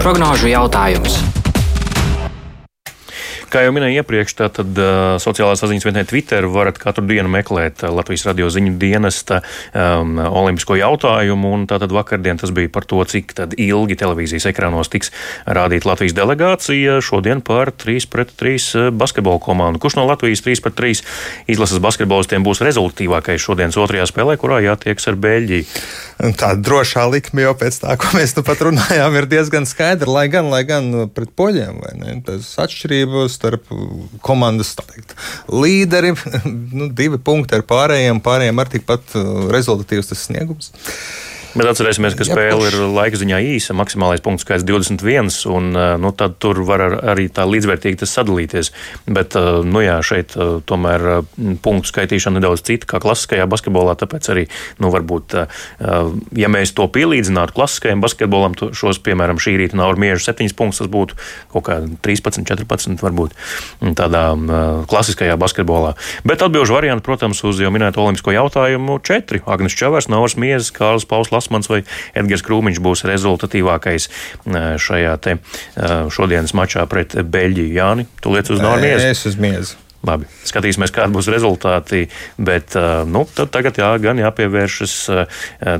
Prognožu 0.07 0.47
jautājums. 0.47 1.36
Kā 3.47 3.63
jau 3.63 3.73
minēju 3.77 4.01
iepriekš, 4.01 4.33
tad 4.41 4.79
uh, 4.81 5.17
sociālās 5.23 5.61
saziņas 5.63 5.87
vietnē 5.87 6.03
Twitter 6.09 6.49
varat 6.51 6.81
katru 6.83 7.05
dienu 7.07 7.31
meklēt 7.31 7.85
uh, 7.85 7.93
Latvijas 7.95 8.25
radio 8.27 8.49
ziņu 8.51 8.73
dienesta 8.81 9.39
um, 9.71 10.17
olimpisko 10.19 10.75
jautājumu. 10.81 11.53
Tātad 11.71 11.95
vakardien 11.95 12.41
tas 12.41 12.51
bija 12.55 12.73
par 12.75 12.89
to, 12.91 12.99
cik 13.07 13.37
ilgi 13.55 13.99
televīzijas 14.01 14.49
ekrānos 14.51 14.91
tiks 14.91 15.13
rādīta 15.47 15.93
Latvijas 15.93 16.17
delegācija. 16.19 16.99
Šodien 17.05 17.43
par 17.47 17.71
3 17.71 18.09
pret 18.11 18.35
3 18.35 18.67
uh, 18.67 18.89
basketbola 18.91 19.39
komandu. 19.43 19.83
Kurš 19.85 20.01
no 20.01 20.09
Latvijas 20.11 20.43
3 20.43 20.65
pret 20.67 20.79
3 20.83 21.05
izlases 21.55 21.83
basketbolistiem 21.85 22.43
būs 22.47 22.65
rezultatīvākais 22.67 23.47
šodienas 23.47 23.79
otrajā 23.79 24.09
spēlē, 24.11 24.35
kurā 24.43 24.59
jātieks 24.67 25.07
ar 25.07 25.21
Beļģiju? 25.23 25.71
Tā 26.41 26.55
drošā 26.57 27.05
likme 27.13 27.45
jau 27.45 27.55
pēc 27.61 27.79
tā, 27.83 27.95
ko 28.01 28.11
mēs 28.17 28.35
nu 28.39 28.43
pat 28.47 28.63
runājām, 28.65 29.17
ir 29.21 29.31
diezgan 29.31 29.69
skaidra. 29.69 30.09
Lai 30.11 30.27
gan, 30.33 30.49
lai 30.51 30.63
gan 30.67 30.91
pret 31.15 31.31
poļiem, 31.37 31.83
vai 31.85 31.93
ne? 32.01 32.19
Tas 32.27 32.49
atšķirības 32.65 33.36
starp 33.37 33.71
komandas 34.27 34.75
teikt, 34.81 35.17
līderi. 35.53 36.15
Nu, 36.77 36.89
divi 36.93 37.19
punkti 37.23 37.57
ar 37.57 37.63
pārējiem, 37.69 38.19
pārējiem 38.25 38.59
ar 38.61 38.69
tikpat 38.71 39.15
uh, 39.17 39.47
rezultatīvs 39.53 40.11
tas 40.11 40.27
sniegums. 40.27 40.73
Bet 41.57 41.71
atcerēsimies, 41.71 42.15
ka 42.19 42.27
spēle 42.29 42.69
ir 42.69 42.77
laika 42.93 43.17
ziņā 43.17 43.39
īsa, 43.55 43.75
maksimālais 43.77 44.21
punktu 44.25 44.45
skaits 44.45 44.65
21, 44.69 45.31
un 45.49 45.71
eh, 45.73 45.95
nu, 46.01 46.13
tad 46.17 46.37
tur 46.43 46.61
var 46.69 46.83
ar, 46.85 46.97
arī 47.15 47.31
tā 47.33 47.47
līdzvērtīgi 47.49 48.03
tas 48.03 48.13
sadalīties. 48.13 48.73
Bet, 49.09 49.37
eh, 49.39 49.49
nu 49.65 49.81
jā, 49.81 49.97
šeit 50.05 50.37
eh, 50.37 50.59
tomēr 50.69 51.25
punktu 51.65 51.89
skaitīšana 51.93 52.37
nedaudz 52.41 52.65
cita 52.67 52.91
kā 52.91 53.01
klasiskajā 53.01 53.47
basketbolā, 53.49 53.97
tāpēc 53.97 54.29
arī, 54.35 54.45
nu, 54.83 54.91
varbūt, 54.93 55.35
ja 56.37 56.49
mēs 56.53 56.73
to 56.77 56.87
pielīdzinātu 56.93 57.55
klasiskajam 57.57 58.03
basketbolam, 58.05 58.55
šos, 58.77 59.01
piemēram, 59.05 59.41
šī 59.43 59.57
rīta 59.61 59.79
nav 59.79 59.97
miežu 60.01 60.27
7 60.27 60.53
punktus, 60.57 60.83
tas 60.83 60.91
būtu 60.93 61.17
kaut 61.55 61.67
kā 61.69 61.79
13, 62.05 62.45
14, 62.49 63.01
varbūt 63.05 63.37
tādā 63.99 64.25
klasiskajā 64.91 65.37
basketbolā. 65.41 65.95
Bet 66.27 66.45
atbilžu 66.45 66.77
variantu, 66.77 67.07
protams, 67.07 67.43
uz 67.47 67.61
jau 67.63 67.73
minēto 67.75 68.03
olimpisko 68.05 68.35
jautājumu 68.35 68.99
4. 69.07 69.45
Agnes 69.47 69.77
Čavars, 69.79 70.11
Nauras 70.13 70.37
Miezes, 70.41 70.73
Kārlis 70.77 71.09
Pauslas. 71.09 71.46
Osmans 71.47 71.71
vai 71.71 71.85
Edgars 72.19 72.43
Krūmiņš 72.47 72.83
būs 72.83 73.07
rezultatīvākais 73.07 74.11
šajā 74.83 75.17
te 75.23 75.39
šodienas 76.13 76.57
mačā 76.59 76.85
pret 76.91 77.15
Beļģiju. 77.23 77.75
Jāni, 77.77 78.11
tu 78.21 78.35
liec 78.35 78.51
uz 78.51 78.63
Normijas? 78.63 79.05
Es 79.07 79.27
uz 79.31 79.39
miezi. 79.39 79.79
Labi, 80.07 80.29
skatīsimies, 80.47 80.93
kādi 80.95 81.17
būs 81.17 81.27
rezultāti. 81.33 82.05
Bet 82.39 82.77
nu, 83.11 83.25
tagad 83.35 83.79
jā, 83.81 83.89
gan 84.03 84.21
jāpievēršas 84.21 84.95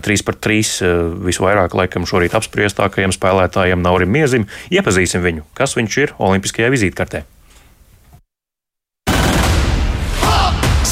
3 0.03 0.25
par 0.27 0.39
3 0.43 0.81
visvairāk 1.29 1.77
laikam 1.79 2.09
šorīt 2.09 2.35
apspriestākajam 2.35 3.15
spēlētājam 3.15 3.85
Naurim 3.85 4.11
Miezim. 4.11 4.49
Iepazīsim 4.75 5.23
viņu, 5.23 5.47
kas 5.55 5.77
viņš 5.79 5.99
ir 6.03 6.17
Olimpiskajā 6.19 6.73
vizītkartē. 6.75 7.23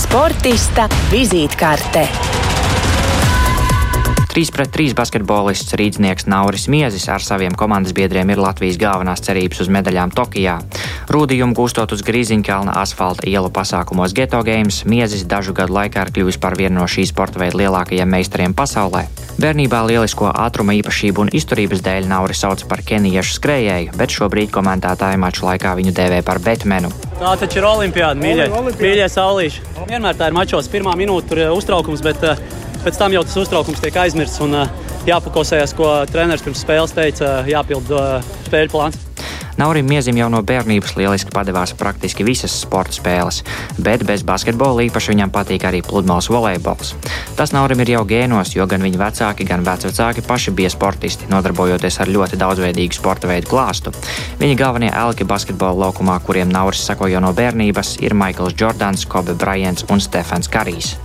Sportista 0.05 0.87
vizītkārte. 1.11 2.07
3 4.35 4.51
pret 4.51 4.71
3 4.75 4.97
basketbolists 4.99 5.77
Rīdznieks 5.79 6.27
Nauris 6.27 6.65
Miezis 6.67 7.05
ar 7.07 7.23
saviem 7.23 7.55
komandas 7.55 7.95
biedriem 7.95 8.33
ir 8.35 8.41
Latvijas 8.43 8.81
galvenās 8.83 9.21
cerības 9.23 9.61
uz 9.63 9.69
medaļām 9.71 10.11
Tokijā. 10.11 10.57
Rūdījumu 11.07 11.55
gūstot 11.55 11.95
uz 11.95 12.03
Grīziņkalna 12.03 12.75
asfalta 12.81 13.29
ielu 13.31 13.53
pasākumos 13.55 14.11
Geto 14.11 14.41
Games, 14.43 14.81
Miezis 14.91 15.23
dažu 15.31 15.55
gadu 15.55 15.77
laikā 15.77 16.09
ir 16.09 16.11
kļuvis 16.17 16.41
par 16.43 16.59
vienu 16.59 16.81
no 16.81 16.89
šī 16.91 17.07
sporta 17.13 17.39
veida 17.39 17.61
lielākajiem 17.63 18.11
meistariem 18.11 18.57
pasaulē. 18.59 19.05
Bērnībā 19.39 19.85
lielisko 19.87 20.33
ātruma 20.35 20.75
īpašību 20.81 21.29
un 21.29 21.31
izturības 21.31 21.87
dēļ 21.87 22.11
Nauris 22.11 22.43
sauc 22.43 22.67
par 22.67 22.83
keniešu 22.83 23.39
skrejēju, 23.39 23.95
bet 23.95 24.19
šobrīd 24.19 24.51
komentētāji 24.51 25.23
maču 25.23 25.47
laikā 25.47 25.79
viņu 25.79 25.95
dēvē 25.95 26.25
par 26.27 26.43
Betmenu. 26.43 26.91
Tā 27.23 27.39
taču 27.39 27.63
ir 27.63 27.71
olimpiāda, 27.71 28.19
mīļie, 28.19 28.51
mīļie 28.83 29.09
saulīši. 29.15 29.65
Vienmēr 29.87 30.19
tā 30.19 30.31
ir 30.31 30.39
mačos, 30.39 30.71
pirmā 30.71 30.99
minūte 30.99 31.31
tur 31.31 31.43
ir 31.45 31.55
uztraukums, 31.55 32.03
bet 32.03 32.23
uh, 32.27 32.39
pēc 32.85 33.01
tam 33.01 33.17
jau 33.17 33.25
tas 33.25 33.41
uztraukums 33.45 33.81
tiek 33.83 33.97
aizmirsts 34.05 34.43
un 34.45 34.59
jāpakosējas, 35.09 35.75
ko 35.77 35.97
treneris 36.11 36.45
pirms 36.45 36.63
spēles 36.65 36.95
teica, 36.97 37.41
jāpild 37.49 37.91
spēļu 38.47 38.73
plāns. 38.73 39.01
Naurim 39.55 39.87
Miezim 39.87 40.17
jau 40.19 40.27
no 40.33 40.41
bērnības 40.43 40.97
lieliski 40.99 41.31
padevās 41.31 41.77
praktiski 41.79 42.25
visas 42.27 42.57
sporta 42.65 42.97
spēles, 42.97 43.45
bet 43.79 44.03
bez 44.07 44.25
basketbola 44.27 44.83
īpaši 44.89 45.13
viņam 45.13 45.31
patīk 45.35 45.67
arī 45.69 45.83
pludmales 45.87 46.27
volejbols. 46.33 46.95
Tas 47.39 47.55
Naurim 47.55 47.85
ir 47.85 47.93
jau 47.95 48.03
gēnos, 48.09 48.57
jo 48.57 48.67
gan 48.67 48.83
viņa 48.83 48.99
vecāki, 49.05 49.47
gan 49.47 49.63
vecvecāki 49.67 50.27
paši 50.27 50.57
bija 50.59 50.73
sportisti, 50.75 51.31
nodarbojoties 51.31 52.01
ar 52.03 52.11
ļoti 52.11 52.41
daudzveidīgu 52.43 52.99
sporta 52.99 53.31
veidu 53.31 53.53
klāstu. 53.55 53.95
Viņa 54.43 54.59
galvenie 54.59 54.91
elki 54.91 55.29
basketbola 55.29 55.87
laukumā, 55.87 56.19
kuriem 56.27 56.51
Nauris 56.51 56.83
sako 56.83 57.13
jau 57.15 57.23
no 57.23 57.31
bērnības, 57.37 58.01
ir 58.03 58.19
Maikls 58.19 58.59
Jordans, 58.59 59.07
Kobe 59.07 59.39
Bryants 59.39 59.87
un 59.87 60.03
Stefans 60.03 60.51
Karijs. 60.51 60.97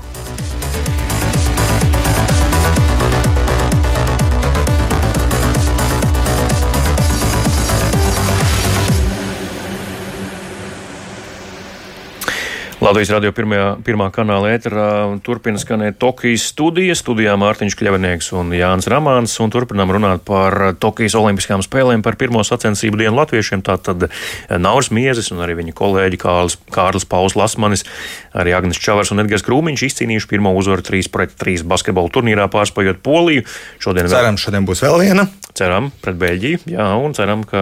Latvijas 12.90 13.12
radio 13.14 13.30
pirmajā, 13.38 13.66
pirmā 13.86 14.08
kanāla 14.10 14.50
ēterā 14.56 14.86
turpina 15.22 15.60
skanēt 15.62 16.00
Tokijas 16.02 16.48
studijas. 16.50 17.04
Studijā 17.04 17.36
Mārtiņš 17.38 17.76
Kļavinieks 17.78 18.32
un 18.34 18.50
Jānis 18.58 18.88
Ramāns. 18.90 19.36
Un 19.44 19.52
turpinām 19.54 19.92
runāt 19.94 20.24
par 20.26 20.56
Tokijas 20.82 21.14
Olimpiskajām 21.20 21.62
spēlēm, 21.62 22.02
par 22.02 22.18
pirmo 22.18 22.42
sacensību 22.42 22.98
dienu 22.98 23.14
latviešiem. 23.20 23.62
Tātad 23.68 24.08
Nauris 24.50 24.90
Miezes 24.90 25.30
un 25.30 25.44
arī 25.46 25.60
viņa 25.60 25.76
kolēģi 25.78 26.18
Kārlis, 26.24 26.58
Kārlis 26.74 27.06
Pauls 27.06 27.38
Lasmanis, 27.38 27.86
arī 28.34 28.56
Agnes 28.58 28.82
Čavars 28.82 29.14
un 29.14 29.22
Edgars 29.22 29.46
Krūmiņš 29.46 29.86
izcīnījuši 29.92 30.32
pirmo 30.34 30.56
uzvaru 30.58 30.82
3 30.90 31.14
pret 31.14 31.38
3 31.38 31.68
basketbola 31.70 32.10
turnīrā 32.10 32.50
pārspējot 32.50 33.04
Poliju. 33.06 33.46
Šodien 33.78 34.10
Ceram, 34.10 34.34
vēl... 34.34 34.42
šodien 34.48 34.66
būs 34.66 34.82
vēl 34.88 34.98
viena. 35.04 35.28
Ceram 35.60 35.92
pret 36.02 36.18
Beļģiju, 36.18 36.60
jā, 36.72 36.90
un 37.02 37.14
ceram, 37.18 37.42
ka 37.46 37.62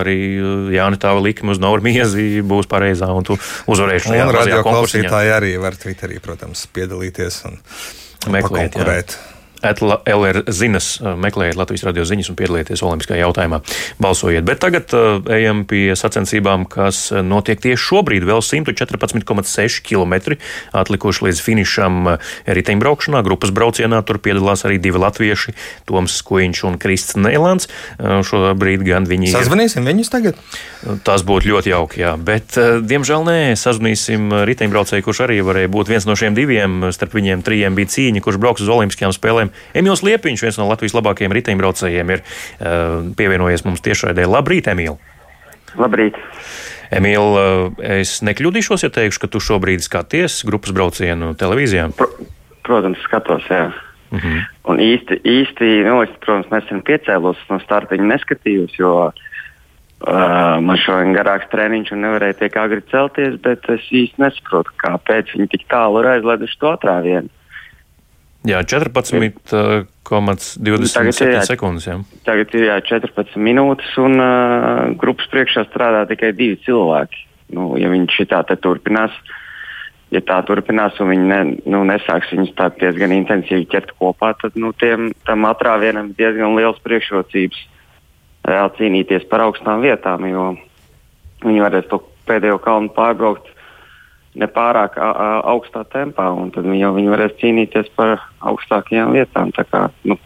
arī 0.00 0.18
Jāni 0.74 0.98
Tāva 1.02 1.20
likme 1.22 1.52
uz 1.52 1.58
Nauru 1.60 1.84
Miezi 1.84 2.40
būs 2.46 2.66
pareizā 2.70 3.10
un 3.12 3.26
tu 3.26 3.36
uzvarēsi 3.70 4.10
šajā 4.14 4.62
klausītāji 4.64 5.36
arī 5.36 5.54
var 5.62 5.76
Twitterī, 5.78 6.18
protams, 6.24 6.66
piedalīties 6.74 7.40
un 7.50 7.60
meklēt. 8.34 8.72
konkurēt. 8.74 9.16
LR 9.18 9.33
zinas, 10.52 10.98
meklējiet 11.00 11.58
Latvijas 11.58 11.86
radio 11.88 12.04
ziņas 12.08 12.30
un 12.32 12.38
piedalieties 12.38 12.82
Olimpiskajā 12.84 13.22
jautājumā. 13.24 13.60
Balsojiet. 14.02 14.44
Bet 14.46 14.60
tagad 14.64 14.92
uh, 14.96 15.20
ejam 15.32 15.64
pie 15.68 15.96
sacensībām, 15.98 16.66
kas 16.70 17.08
notiek 17.24 17.60
tieši 17.62 17.80
šobrīd. 17.80 18.26
Vēl 18.28 18.42
114,6 18.44 19.80
km 19.84 20.36
atlikuši 20.76 21.28
līdz 21.28 21.42
finišam 21.44 22.14
riteņbraukšanā. 22.46 23.22
Grupas 23.26 23.52
braucienā 23.54 24.02
tur 24.06 24.20
piedalās 24.22 24.64
arī 24.68 24.80
divi 24.82 25.00
latvieši- 25.02 25.54
Toms 25.88 26.18
Skuiņš 26.20 26.64
un 26.68 26.78
Krists 26.80 27.16
Nēlāns. 27.18 27.68
Šobrīd 27.98 28.84
gan 28.86 29.08
viņi 29.08 29.30
ir. 29.30 29.36
Sazvanīsim 29.38 29.86
viņus 29.88 30.12
tagad? 30.12 30.40
Tas 31.06 31.24
būtu 31.24 31.48
ļoti 31.48 31.72
jauki, 31.72 32.02
jā. 32.04 32.14
Bet, 32.20 32.56
diemžēl, 32.84 33.24
nē, 33.24 33.38
sazvanīsim 33.56 34.28
riteņbraucēju, 34.48 35.04
kurš 35.06 35.24
arī 35.26 35.40
varēja 35.44 35.70
būt 35.72 35.92
viens 35.92 36.06
no 36.08 36.16
šiem 36.18 36.36
diviem. 36.36 36.90
Starp 36.92 37.16
viņiem 37.16 37.44
trijiem 37.46 37.78
bija 37.78 37.92
cīņa, 37.94 38.24
kurš 38.24 38.40
brauks 38.42 38.64
uz 38.64 38.72
Olimpiskajām 38.74 39.14
spēlēm. 39.16 39.53
Emīls 39.74 40.04
Liepiņš, 40.06 40.44
viens 40.46 40.60
no 40.60 40.68
Latvijas 40.70 40.96
labākajiem 40.96 41.34
riteņbraucējiem, 41.38 42.14
ir 42.16 42.22
uh, 42.24 43.02
pievienojies 43.18 43.66
mums 43.66 43.84
tiešraidē. 43.84 44.28
Labrīt, 44.30 44.70
Emīl! 44.72 44.98
Labrīt! 45.78 46.18
Emīl, 46.94 47.38
es 47.80 48.18
nekļūdīšos, 48.22 48.84
ja 48.86 48.92
teikšu, 48.92 49.24
ka 49.24 49.30
tu 49.32 49.40
šobrīd 49.42 49.82
skaties 49.82 50.42
grupas 50.46 50.74
braucienu 50.76 51.32
televīzijā. 51.38 51.88
Pro, 51.98 52.10
protams, 52.66 53.00
skatos, 53.08 53.46
jā. 53.50 53.72
Mhm. 54.14 54.18
-huh. 54.18 54.42
Un 54.70 54.80
īsti, 54.80 55.20
īsti 55.24 55.84
nu, 55.84 56.02
es, 56.02 56.10
protams, 56.24 56.50
nesen 56.50 56.82
piecēlos 56.82 57.38
no 57.50 57.58
starta, 57.60 57.96
neskatījos, 57.96 58.76
jo 58.78 58.92
uh, 59.10 60.60
man 60.60 60.78
šodien 60.78 61.14
garāks 61.16 61.50
treniņš 61.50 61.92
un 61.92 62.04
nevarēja 62.06 62.38
tiek 62.38 62.56
agri 62.56 62.82
celties, 62.90 63.40
bet 63.40 63.68
es 63.68 63.84
īsti 63.90 64.22
nesaprotu, 64.22 64.70
kāpēc 64.84 65.34
viņi 65.34 65.50
tik 65.50 65.66
tālu 65.68 66.00
ir 66.00 66.12
aizleduši 66.14 66.60
to 66.60 66.70
otrāvienu. 66.76 67.28
Jā, 68.44 68.58
14,27 68.60 69.88
uh, 70.04 71.44
sekundes. 71.48 71.86
Jā. 71.88 71.96
Tagad 72.26 72.52
ir 72.58 72.66
jā, 72.68 72.74
14 72.92 73.38
minūtes, 73.40 73.94
un 74.02 74.20
uh, 74.20 74.92
grupas 75.00 75.30
priekšā 75.32 75.64
strādā 75.70 76.04
tikai 76.10 76.34
divi 76.36 76.58
cilvēki. 76.66 77.22
Nu, 77.56 77.72
ja 77.80 77.88
viņi 77.92 78.12
šitā 78.12 78.42
turpinās, 78.60 79.14
ja 80.12 80.20
tā 80.24 80.42
turpinās, 80.44 80.98
un 81.00 81.12
viņi 81.12 81.26
ne, 81.30 81.40
nu, 81.72 81.80
nesāks 81.88 82.32
viņus 82.34 82.52
tā 82.58 82.68
diezgan 82.80 83.16
intensīvi 83.16 83.64
ķert 83.72 83.94
kopā, 83.96 84.34
tad 84.40 84.58
nu, 84.60 84.74
tiem, 84.76 85.12
tam 85.28 85.48
atrāvienam 85.48 86.12
ir 86.12 86.20
diezgan 86.20 86.56
liels 86.58 86.80
priekšrocības 86.84 87.64
reāli 88.44 88.76
cīnīties 88.78 89.24
par 89.30 89.46
augstām 89.46 89.80
vietām, 89.84 90.28
jo 90.28 90.50
viņi 91.44 91.64
varēs 91.64 91.88
to 91.88 92.02
pēdējo 92.28 92.60
kalnu 92.64 92.92
pārbraukt 92.96 93.53
nepārāk 94.38 94.96
augstā 94.98 95.84
tempā, 95.92 96.28
un 96.34 96.50
tad 96.54 96.66
jau 96.66 96.92
viņi 96.96 97.12
varēs 97.12 97.36
cīnīties 97.40 97.92
par 97.98 98.18
augstākajām 98.42 99.14
vietām. 99.14 99.52
Tā 99.54 99.66
kā, 99.68 99.86
nu, 100.08 100.18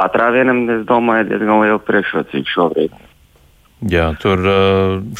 atrāvienam, 0.00 0.64
es 0.78 0.86
domāju, 0.88 1.26
ir 1.26 1.32
diezgan 1.34 1.64
liela 1.64 1.82
priekšrocība 1.82 2.52
šobrīd. 2.52 2.96
Jā, 3.92 4.06
tur 4.22 4.40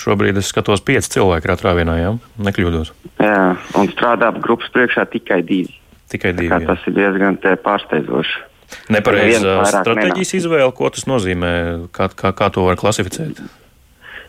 šobrīd 0.00 0.38
es 0.40 0.48
skatos, 0.48 0.80
pieci 0.84 1.18
cilvēki 1.18 1.48
ir 1.48 1.54
atrāvienā, 1.56 1.96
ja 2.00 2.14
nekļūdos. 2.40 2.92
Jā, 3.20 3.40
un 3.76 3.90
strādā 3.92 4.30
grupas 4.38 4.70
priekšā 4.72 5.04
tikai 5.12 5.42
divi. 5.44 5.74
Tikai 6.08 6.32
divi. 6.38 6.62
Tas 6.64 6.86
ir 6.88 6.96
diezgan 6.96 7.36
pārsteidzoši. 7.64 8.44
Nepareiza 8.90 9.60
stratēģijas 9.70 10.32
izvēle, 10.40 10.72
ko 10.74 10.88
tas 10.94 11.06
nozīmē, 11.06 11.52
kā, 11.94 12.08
kā, 12.10 12.32
kā 12.34 12.48
to 12.54 12.64
var 12.66 12.78
klasificēt? 12.80 13.42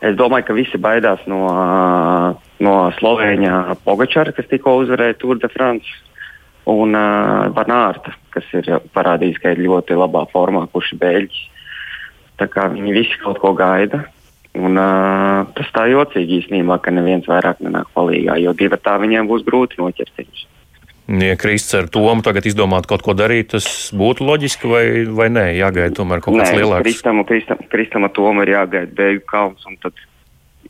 Es 0.02 0.18
domāju, 0.18 0.46
ka 0.48 0.56
visi 0.58 0.78
baidās 0.78 1.24
no, 1.30 1.42
no 2.62 2.74
Slovēņa 3.00 3.78
Pogačara, 3.86 4.34
kas 4.36 4.50
tikko 4.52 4.76
uzvarēja 4.84 5.18
Tour 5.18 5.40
de 5.42 5.50
France, 5.50 5.90
un 6.70 6.94
uh, 6.98 7.48
Banārta, 7.56 8.14
kas 8.34 8.46
ir 8.58 8.70
parādījis, 8.94 9.40
ka 9.42 9.56
ir 9.56 9.64
ļoti 9.66 9.98
labā 9.98 10.28
formā, 10.34 10.68
kurš 10.70 10.94
ir 10.94 11.02
beļģis. 11.02 11.42
Tā 12.38 12.46
kā 12.54 12.68
viņi 12.70 12.94
visi 12.94 13.18
kaut 13.24 13.42
ko 13.42 13.56
gaida. 13.58 14.04
Un, 14.58 14.78
uh, 14.78 15.48
tas 15.58 15.70
tā 15.74 15.88
jocīgi 15.90 16.42
īstenībā, 16.42 16.80
ka 16.82 16.94
neviens 16.94 17.26
vairāk 17.30 17.62
nenāk 17.62 17.90
palīdzīgā, 17.98 18.38
jo 18.42 18.54
divi 18.58 18.80
tā 18.82 18.96
viņiem 19.02 19.30
būs 19.30 19.46
grūti 19.46 19.82
noķert 19.82 20.14
viņus. 20.18 20.46
Ja 21.08 21.38
Kristis 21.40 21.72
ar 21.78 21.86
Tomu 21.88 22.20
tagad 22.20 22.44
izdomātu 22.50 22.92
kaut 22.92 23.04
ko 23.06 23.14
darīt, 23.16 23.54
tas 23.54 23.68
būtu 23.96 24.26
loģiski 24.28 24.68
vai, 24.68 24.86
vai 25.08 25.30
nē, 25.32 25.46
jāgaida 25.56 25.96
tomēr 25.96 26.20
kaut 26.20 26.36
kāds 26.36 26.52
lielāks? 26.52 26.84
Kristam, 26.84 27.22
Kristam, 27.24 27.62
Kristam 27.72 28.08
ar 28.08 28.12
Tomu 28.16 28.44
ir 28.44 28.52
jāgaida 28.52 28.92
bēgu 28.98 29.24
kalns 29.30 29.64
un 29.70 29.78
tad 29.80 29.96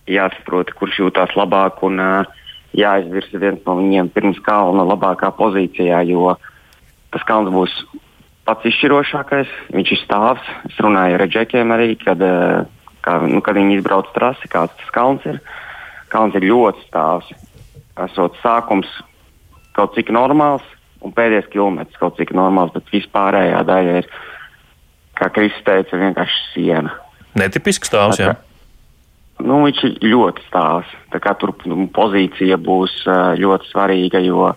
jāsaprot, 0.06 0.76
kurš 0.78 1.02
jūtās 1.02 1.34
labāk 1.39 1.82
un 1.88 1.97
jāizvirza 2.78 3.41
viens 3.41 3.63
no 3.65 3.80
viņiem 3.80 4.12
pirms 4.13 4.38
kalna 4.45 4.86
labākā 4.86 5.32
pozīcijā, 5.39 6.04
jo 6.06 6.36
tas 7.15 7.26
kalns 7.26 7.50
būs 7.54 7.73
pats 8.45 8.69
izšķirošākais. 8.69 9.50
Viņš 9.73 9.93
ir 9.95 10.04
stāvs. 10.04 10.54
Es 10.69 10.78
runāju 10.84 11.17
ar 11.17 11.23
reģekiem 11.26 11.73
arī, 11.73 11.95
kad, 12.04 12.21
kā, 13.02 13.19
nu, 13.26 13.41
kad 13.41 13.58
viņi 13.58 13.80
izbrauc 13.80 14.13
trasi, 14.13 14.54
kāds 14.54 14.78
tas 14.78 14.93
kalns 14.93 15.26
ir. 15.26 15.41
Kalns 16.13 16.38
ir 16.38 16.45
ļoti 16.47 16.86
stāvs. 16.88 17.34
Esot 18.06 18.38
sākums 18.43 18.88
kaut 19.78 19.96
cik 19.98 20.12
normāls, 20.13 20.66
un 21.06 21.13
pēdējais 21.16 21.52
kilometrs 21.54 22.02
kaut 22.02 22.18
cik 22.20 22.34
normāls, 22.38 22.74
bet 22.76 22.90
vispārējā 22.94 23.62
daļa 23.68 24.02
ir, 24.02 24.10
kā 25.18 25.30
Kristis 25.34 25.66
teica, 25.66 26.00
vienkārši 26.02 26.44
siena. 26.54 26.94
Netipisks 27.38 27.90
stāvs, 27.92 28.22
jā. 28.22 28.34
Nu, 29.38 29.62
viņš 29.68 29.84
ir 29.86 29.98
ļoti 30.10 30.42
stāvs. 30.48 30.90
Tur 31.13 31.54
nu, 31.70 31.86
pozīcija 31.94 32.58
būs 32.58 33.04
ļoti 33.38 33.70
svarīga, 33.70 34.22
jo 34.26 34.50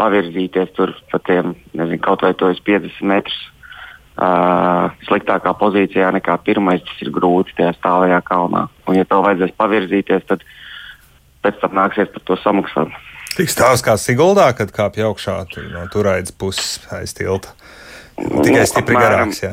pavirzīties 0.00 0.74
tur 0.74 0.94
pa 1.12 1.20
tiem, 1.22 1.54
nezinu, 1.76 2.00
kaut 2.02 2.24
vai 2.24 2.32
tos 2.34 2.58
50 2.66 3.06
metrus 3.06 3.36
uh, 4.16 4.88
sliktākā 5.06 5.52
pozīcijā 5.60 6.10
nekā 6.16 6.38
pirmais, 6.46 6.82
tas 6.86 7.04
ir 7.04 7.12
grūti 7.14 7.54
tajā 7.58 7.74
stāvajā 7.76 8.20
kalnā. 8.26 8.66
Un, 8.88 8.98
ja 8.98 9.06
tev 9.08 9.24
vajadzēs 9.26 9.54
pavirzīties, 9.60 10.26
tad 10.30 10.44
pēc 11.44 11.60
tam 11.62 11.76
nāksies 11.78 12.10
par 12.14 12.26
to 12.26 12.38
samaksāt. 12.40 12.96
Tik 13.36 13.50
stāvs 13.52 13.84
kā 13.86 13.94
Siguldā, 14.00 14.48
kad 14.58 14.72
kāpj 14.74 15.04
augšā 15.06 15.36
tur 15.52 15.68
no 15.70 15.84
turaidas 15.92 16.34
puses 16.34 16.80
aiz 16.94 17.14
tilta. 17.16 17.54
Tikai 18.18 18.64
nu, 18.64 18.66
stipri 18.68 18.96
apmēram, 18.98 19.30
garāks. 19.30 19.44
Jā, 19.44 19.52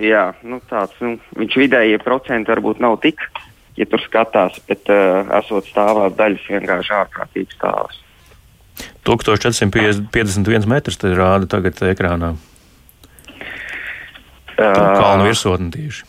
jā 0.00 0.22
nu, 0.46 0.60
tāds, 0.70 0.94
nu, 1.02 1.16
viņš 1.36 1.58
vidējie 1.64 1.98
procenti 2.04 2.52
varbūt 2.54 2.80
nav 2.84 2.96
tik, 3.02 3.20
ja 3.76 3.88
tur 3.90 4.02
skatās, 4.04 4.60
bet 4.68 4.88
uh, 4.92 5.26
esot 5.40 5.68
stāvās 5.68 6.14
daļas 6.16 6.48
vienkārši 6.54 6.96
ārkārtīgi 7.00 7.58
stāvs. 7.58 8.00
1451 9.04 10.70
metrus 10.70 10.98
te 10.98 11.12
rāda 11.14 11.50
tagad 11.50 11.82
ekrānā. 11.90 12.32
Uh, 14.54 14.70
kalnu 14.94 15.26
virsotni 15.26 15.70
tieši. 15.74 16.06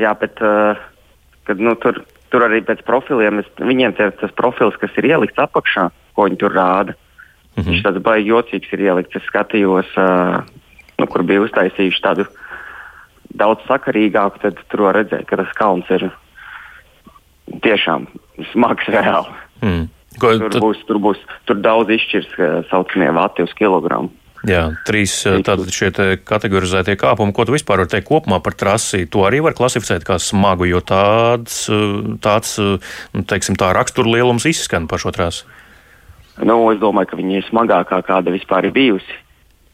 Jā, 0.00 0.16
bet 0.18 0.40
uh, 0.44 0.80
kad, 1.48 1.60
nu, 1.60 1.76
tur 1.80 2.02
tur 2.30 2.46
arī 2.46 2.62
pēc 2.66 2.82
profiliem, 2.86 3.40
es, 3.42 3.48
viņiem 3.60 3.96
tie, 3.96 4.10
tas 4.20 4.34
profils, 4.38 4.76
kas 4.80 4.94
ir 5.00 5.10
ielikts 5.12 5.40
apakšā, 5.42 5.88
ko 6.16 6.26
viņi 6.28 6.40
tur 6.40 6.54
rāda, 6.56 6.94
mm 6.94 7.62
-hmm. 7.62 7.70
viņš 7.70 7.82
tāds 7.86 8.02
baigi 8.02 8.32
jocīgs 8.32 8.72
ir 8.72 8.84
ielikts. 8.88 9.16
Es 9.16 9.28
skatījos, 9.30 9.90
uh, 9.96 10.42
nu, 10.98 11.06
kur 11.06 11.22
bija 11.22 11.44
uztaisījuši 11.46 12.02
tādu 12.02 12.26
daudz 13.36 13.60
sakarīgāku, 13.68 14.40
tad 14.42 14.60
tur 14.68 14.86
var 14.88 14.96
redzēt, 15.00 15.26
ka 15.26 15.36
tas 15.36 15.52
kalns 15.58 15.90
ir 15.90 16.10
tiešām 17.62 18.06
smags 18.52 18.88
reāli. 18.88 19.32
Mm. 19.62 19.88
Ko, 20.20 20.32
tur, 20.38 20.50
tad... 20.50 20.62
būs, 20.62 20.78
tur 20.88 20.98
būs 20.98 21.18
tur 21.44 21.58
daudz 21.60 21.92
izšķirs, 21.92 22.30
kā 22.36 22.48
saucamie 22.70 23.10
vati 23.12 23.44
uz 23.44 23.52
kilogramu. 23.58 24.10
Jā, 24.46 24.62
trīs 24.86 25.14
tātad 25.24 25.70
šie 25.72 25.88
kategorizētie 26.28 26.98
kāpumi, 27.00 27.32
ko 27.34 27.46
tu 27.48 27.54
vispār 27.54 27.80
vari 27.80 27.90
teikt 27.94 28.08
kopumā 28.10 28.38
par 28.44 28.54
trasi, 28.58 29.06
to 29.10 29.24
arī 29.26 29.40
var 29.42 29.56
klasificēt 29.56 30.04
kā 30.06 30.18
smagu, 30.22 30.68
jo 30.68 30.82
tāds, 30.84 31.64
tāds 32.22 32.56
nu, 32.60 33.24
teiksim, 33.26 33.56
tā 33.58 33.72
rakstura 33.74 34.12
lielums 34.12 34.46
izskan 34.46 34.86
par 34.90 35.02
šo 35.02 35.14
trasi. 35.16 35.48
Nu, 36.44 36.58
es 36.68 36.80
domāju, 36.82 37.10
ka 37.10 37.18
viņa 37.18 37.38
ir 37.38 37.46
smagākā, 37.48 38.02
kāda 38.04 38.34
vispār 38.34 38.68
ir 38.68 38.76
bijusi. 38.76 39.22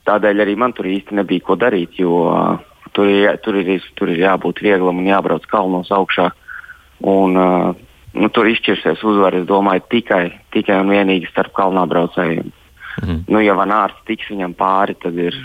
Tādēļ 0.06 0.44
arī 0.44 0.54
man 0.58 0.74
tur 0.74 0.86
īsti 0.90 1.18
nebija 1.18 1.42
ko 1.46 1.56
darīt, 1.58 1.98
jo 1.98 2.22
uh, 2.30 2.62
tur, 2.94 3.10
ir, 3.10 3.34
tur, 3.42 3.58
ir, 3.58 3.82
tur 3.98 4.10
ir 4.14 4.22
jābūt 4.22 4.62
vieglam 4.62 5.02
un 5.02 5.10
jābrauc 5.10 5.46
kalnos 5.50 5.90
augšā. 5.94 6.30
Un, 7.02 7.38
uh, 7.38 7.74
nu, 8.14 8.30
tur 8.30 8.50
izšķirsies 8.50 9.02
uzvara, 9.02 9.42
es 9.42 9.48
domāju, 9.50 9.84
tikai, 9.90 10.24
tikai 10.54 10.78
un 10.82 10.94
vienīgi 10.94 11.30
starp 11.30 11.54
kalnā 11.58 11.84
braucējiem. 11.90 12.50
Mm. 13.00 13.24
Nu, 13.28 13.40
ja 13.40 13.56
Vanārts 13.58 14.04
tiks 14.08 14.28
viņam 14.30 14.54
pāri, 14.58 14.96
tad 15.00 15.16
ir. 15.18 15.36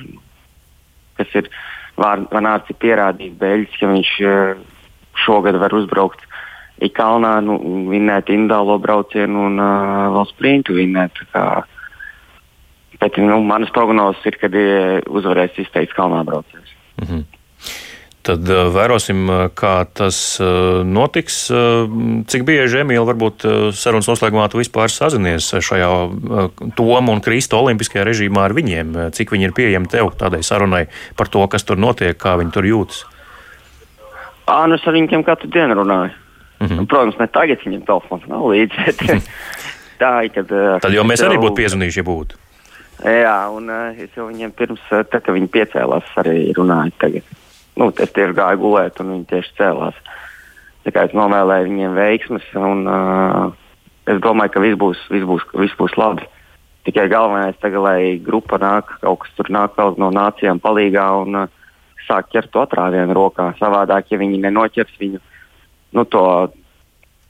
Kas 1.17 1.31
ir 1.39 1.49
Vanārts 1.97 2.69
ir 2.69 2.77
pierādījis 2.81 3.37
beļģis, 3.39 3.77
ka 3.79 3.87
viņš 3.89 4.11
eh, 4.21 4.59
šogad 5.25 5.57
var 5.57 5.73
uzbraukt 5.73 6.27
ik 6.77 6.93
kalnā, 6.97 7.37
nu, 7.41 7.57
vinnēt 7.89 8.29
indālo 8.29 8.77
braucienu 8.81 9.47
un 9.47 9.57
uh, 9.57 10.11
vēl 10.13 10.27
sprintu 10.29 10.75
vinnēt. 10.77 11.23
Bet 13.01 13.17
nu, 13.21 13.39
manas 13.45 13.73
prognozes 13.73 14.21
ir, 14.29 14.37
ka 14.37 14.49
uzvarēs 15.09 15.57
izteikts 15.63 15.97
kalnā 15.97 16.23
brauciens. 16.27 16.69
Mm 17.01 17.07
-hmm. 17.07 17.36
Tad 18.27 18.49
vērosim, 18.75 19.29
kā 19.55 19.73
tas 19.95 20.17
notiks. 20.83 21.37
Cik 22.27 22.43
bieži, 22.47 22.81
Emīl, 22.81 23.05
varbūt 23.07 23.45
sarunas 23.77 24.09
noslēgumā 24.11 24.49
tu 24.51 24.59
vispār 24.59 24.91
sazinies 24.91 25.47
šajā 25.63 25.91
Toma 26.75 27.13
un 27.13 27.23
Krista 27.23 27.59
olimpiskajā 27.61 28.03
režīmā 28.09 28.43
ar 28.49 28.55
viņiem? 28.57 28.95
Cik 29.15 29.31
viņi 29.31 29.47
ir 29.47 29.55
pieejami 29.55 29.91
tev 29.91 30.11
tādai 30.19 30.41
sarunai 30.43 30.87
par 31.15 31.31
to, 31.31 31.45
kas 31.47 31.63
tur 31.67 31.79
notiek, 31.79 32.17
kā 32.19 32.35
viņi 32.41 32.55
tur 32.55 32.67
jūtas? 32.67 33.05
Ā, 34.47 34.63
nu 34.67 34.75
es 34.75 34.83
ar 34.87 34.95
viņiem 34.95 35.23
katru 35.27 35.49
dienu 35.51 35.79
runāju. 35.79 36.15
Mm 36.59 36.67
-hmm. 36.67 36.85
Protams, 36.87 37.17
ne 37.19 37.27
tagad 37.27 37.63
viņam 37.65 37.85
telefons 37.85 38.27
nav 38.27 38.43
līdzi. 38.51 39.23
tā 40.01 40.11
ir, 40.25 40.31
kad. 40.33 40.47
Tad 40.81 40.93
jau 40.93 41.03
mēs 41.03 41.23
arī 41.23 41.37
būtu 41.37 41.55
piezvanījuši, 41.61 41.99
ja 41.99 42.03
būtu. 42.03 42.35
Jā, 43.05 43.39
un 43.53 43.69
es 43.93 44.09
jau 44.17 44.25
viņiem 44.27 44.51
pirms, 44.57 44.81
tā, 44.89 45.19
kad 45.21 45.29
viņi 45.29 45.47
piecēlās, 45.47 46.07
arī 46.17 46.53
runāju. 46.57 46.91
Tagad. 46.97 47.36
Nu, 47.77 47.91
es 47.93 48.13
tieši 48.13 48.33
gāju 48.37 48.61
gulēt, 48.63 48.97
un 49.03 49.13
viņi 49.13 49.27
tieši 49.29 49.53
cēlās. 49.59 49.97
Tā 50.87 50.93
kā 50.95 51.03
es 51.05 51.13
novēlēju 51.17 51.67
viņiem 51.67 51.97
veiksmes, 51.97 52.47
un 52.57 52.87
uh, 52.89 53.51
es 54.09 54.21
domāju, 54.23 54.53
ka 54.55 54.63
viss 54.63 54.79
būs, 54.79 55.03
viss 55.13 55.27
būs, 55.27 55.45
viss 55.61 55.77
būs 55.77 55.97
labi. 55.99 56.25
Tikai 56.87 57.09
galvenais 57.11 57.57
tagad, 57.59 57.83
lai 57.83 57.99
grupa 58.23 58.57
nāk, 58.61 58.93
kaut 59.01 59.25
kas 59.25 59.33
tur 59.35 59.51
nāk 59.51 59.75
vēl 59.77 59.97
no 60.01 60.09
nācijām 60.15 60.61
palīgā 60.63 61.05
un 61.25 61.41
uh, 61.43 61.51
sāk 62.07 62.31
ķert 62.31 62.53
to 62.53 62.63
atrāvienu 62.63 63.17
rokā. 63.17 63.51
Savādāk, 63.59 64.09
ja 64.11 64.21
viņi 64.21 64.39
nenoķers 64.45 64.95
viņu, 65.01 65.21
nu, 65.97 66.05
to, 66.07 66.23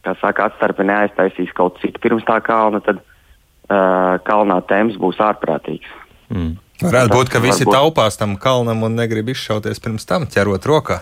kā 0.06 0.14
saka, 0.22 0.52
atstarpi 0.52 0.86
neaiztaisīs 0.88 1.52
kaut 1.58 1.82
citu 1.82 2.04
pirms 2.04 2.28
tā 2.30 2.38
kalna, 2.46 2.80
tad 2.86 3.02
uh, 3.02 4.16
kalnā 4.28 4.62
temps 4.70 5.00
būs 5.02 5.20
ārprātīgs. 5.24 5.92
Mm. 6.30 6.56
Varētu 6.78 7.14
būt, 7.16 7.30
ka 7.34 7.42
visi 7.42 7.66
varbūt... 7.66 7.74
taupās 7.74 8.20
tam 8.20 8.36
kalnam 8.38 8.84
un 8.86 8.98
negrib 9.00 9.32
izšauties 9.34 9.82
pirms 9.82 10.06
tam, 10.06 10.28
ķerot 10.30 10.68
rokā. 10.70 11.02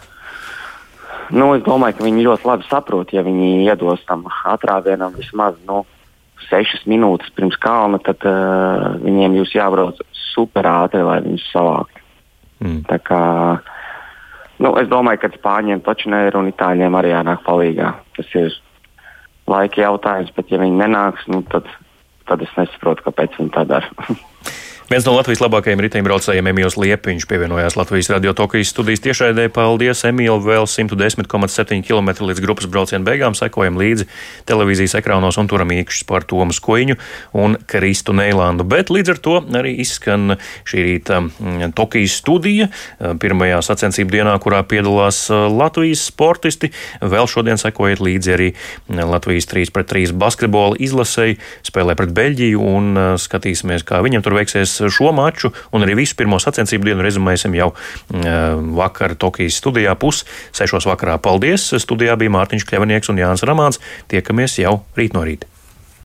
Nu, 1.36 1.50
es 1.58 1.64
domāju, 1.66 1.98
ka 1.98 2.06
viņi 2.06 2.24
ļoti 2.28 2.48
labi 2.48 2.68
saprot, 2.70 3.12
ja 3.16 3.26
viņi 3.26 3.66
iedos 3.66 4.04
tam 4.08 4.28
atrāvienam 4.46 5.16
vismaz 5.18 5.58
nu, 5.68 5.82
sešas 6.48 6.86
minūtes 6.88 7.34
pirms 7.36 7.58
kalna, 7.62 8.00
tad 8.06 8.22
uh, 8.30 8.94
viņiem 9.02 9.40
jūs 9.42 9.56
jābrauc 9.58 10.00
super 10.36 10.68
ātri, 10.70 11.02
lai 11.06 11.22
viņus 11.26 11.48
savāktu. 11.52 12.04
Mm. 12.64 12.84
Tā 12.88 13.00
kā, 13.04 13.24
nu, 14.64 14.76
es 14.80 14.92
domāju, 14.92 15.24
ka 15.24 15.34
spāņiem 15.34 15.82
taču 15.84 16.14
ir 16.14 16.38
un 16.40 16.52
itāļiem 16.54 17.00
arī 17.00 17.16
jānāk 17.16 17.42
palīdzīgā. 17.48 17.90
Tas 18.16 18.38
ir 18.38 18.54
laika 19.50 19.82
jautājums, 19.82 20.32
bet 20.38 20.54
ja 20.54 20.62
viņi 20.62 20.80
nenāks, 20.84 21.26
nu, 21.32 21.42
tad, 21.52 21.68
tad 22.30 22.46
es 22.46 22.54
nesaprotu, 22.60 23.10
kāpēc 23.10 23.42
viņi 23.42 23.54
tā 23.58 23.66
dara. 23.74 23.92
Viens 24.86 25.02
no 25.02 25.15
Latvijas 25.15 25.39
labākajiem 25.41 25.80
riteņbraucējiem 25.82 26.45
Emīls 26.52 26.76
Liepiņš 26.78 27.24
pievienojās 27.26 27.74
Latvijas 27.74 28.12
radio 28.13 28.36
Tokijas 28.38 28.69
studijas 28.69 29.02
tiešraidē. 29.02 29.48
Paldies, 29.50 30.04
Emīl! 30.06 30.38
Vēl 30.45 30.67
110,7 30.69 31.80
km 31.82 32.12
līdz 32.28 32.41
grupas 32.43 32.67
brauciena 32.69 33.02
beigām 33.02 33.34
sekojam 33.34 33.80
līdzi 33.82 34.06
televīzijas 34.45 34.93
ekrānos 35.00 35.39
un 35.41 35.50
turam 35.50 35.74
īkšķus 35.74 36.06
par 36.06 36.28
Tomu 36.30 36.54
Skoiņu 36.54 37.00
un 37.34 37.58
Kristu 37.65 38.13
Neilandu. 38.13 38.62
Bet 38.62 38.91
līdz 38.93 39.15
ar 39.15 39.21
to 39.26 39.39
arī 39.58 39.71
izskan 39.82 40.36
šī 40.69 40.86
rīta 40.86 41.17
mm, 41.24 41.74
Tokijas 41.74 42.19
studija 42.21 42.69
eh, 42.69 43.17
pirmajā 43.17 43.63
sacensību 43.65 44.13
dienā, 44.19 44.38
kurā 44.38 44.62
piedalās 44.69 45.24
eh, 45.32 45.48
Latvijas 45.50 46.06
sportisti. 46.12 46.69
Vēl 47.02 47.26
šodien 47.26 47.58
sekojiet 47.58 48.06
līdzi 48.06 48.38
arī 48.38 48.52
mm, 48.54 49.02
Latvijas 49.15 49.50
3 49.50 49.74
pret 49.74 49.89
3 49.95 50.13
basketbola 50.13 50.78
izlasēji, 50.78 51.41
spēlē 51.74 51.98
pret 51.98 52.13
Beļģiju 52.21 52.69
un 52.78 53.04
skatīsimies, 53.26 53.82
kā 53.82 54.06
viņam 54.06 54.21
tur 54.21 54.38
veiksies 54.38 54.75
šo 54.94 55.12
maču 55.16 55.52
un 55.72 55.86
arī 55.86 55.98
visu 56.02 56.18
pirmo 56.20 56.40
sacensību 56.42 56.92
dienu 56.92 57.06
rezumēsim 57.06 57.56
jau 57.58 57.72
mm, 57.72 58.76
vakar 58.78 59.18
Tokijas 59.20 59.60
studijā 59.62 59.96
pus 60.00 60.24
sešos 60.56 60.88
vakarā. 60.90 61.18
Paldies! 61.22 61.72
Studijā 61.82 62.18
bija 62.20 62.34
Mārtiņš 62.36 62.68
Kļavinieks 62.70 63.12
un 63.14 63.22
Jānis 63.24 63.46
Ramāns. 63.48 63.84
Tiekamies 64.12 64.60
jau 64.62 64.80
rīt 64.98 65.18
no 65.18 65.26
rīta. 65.28 65.55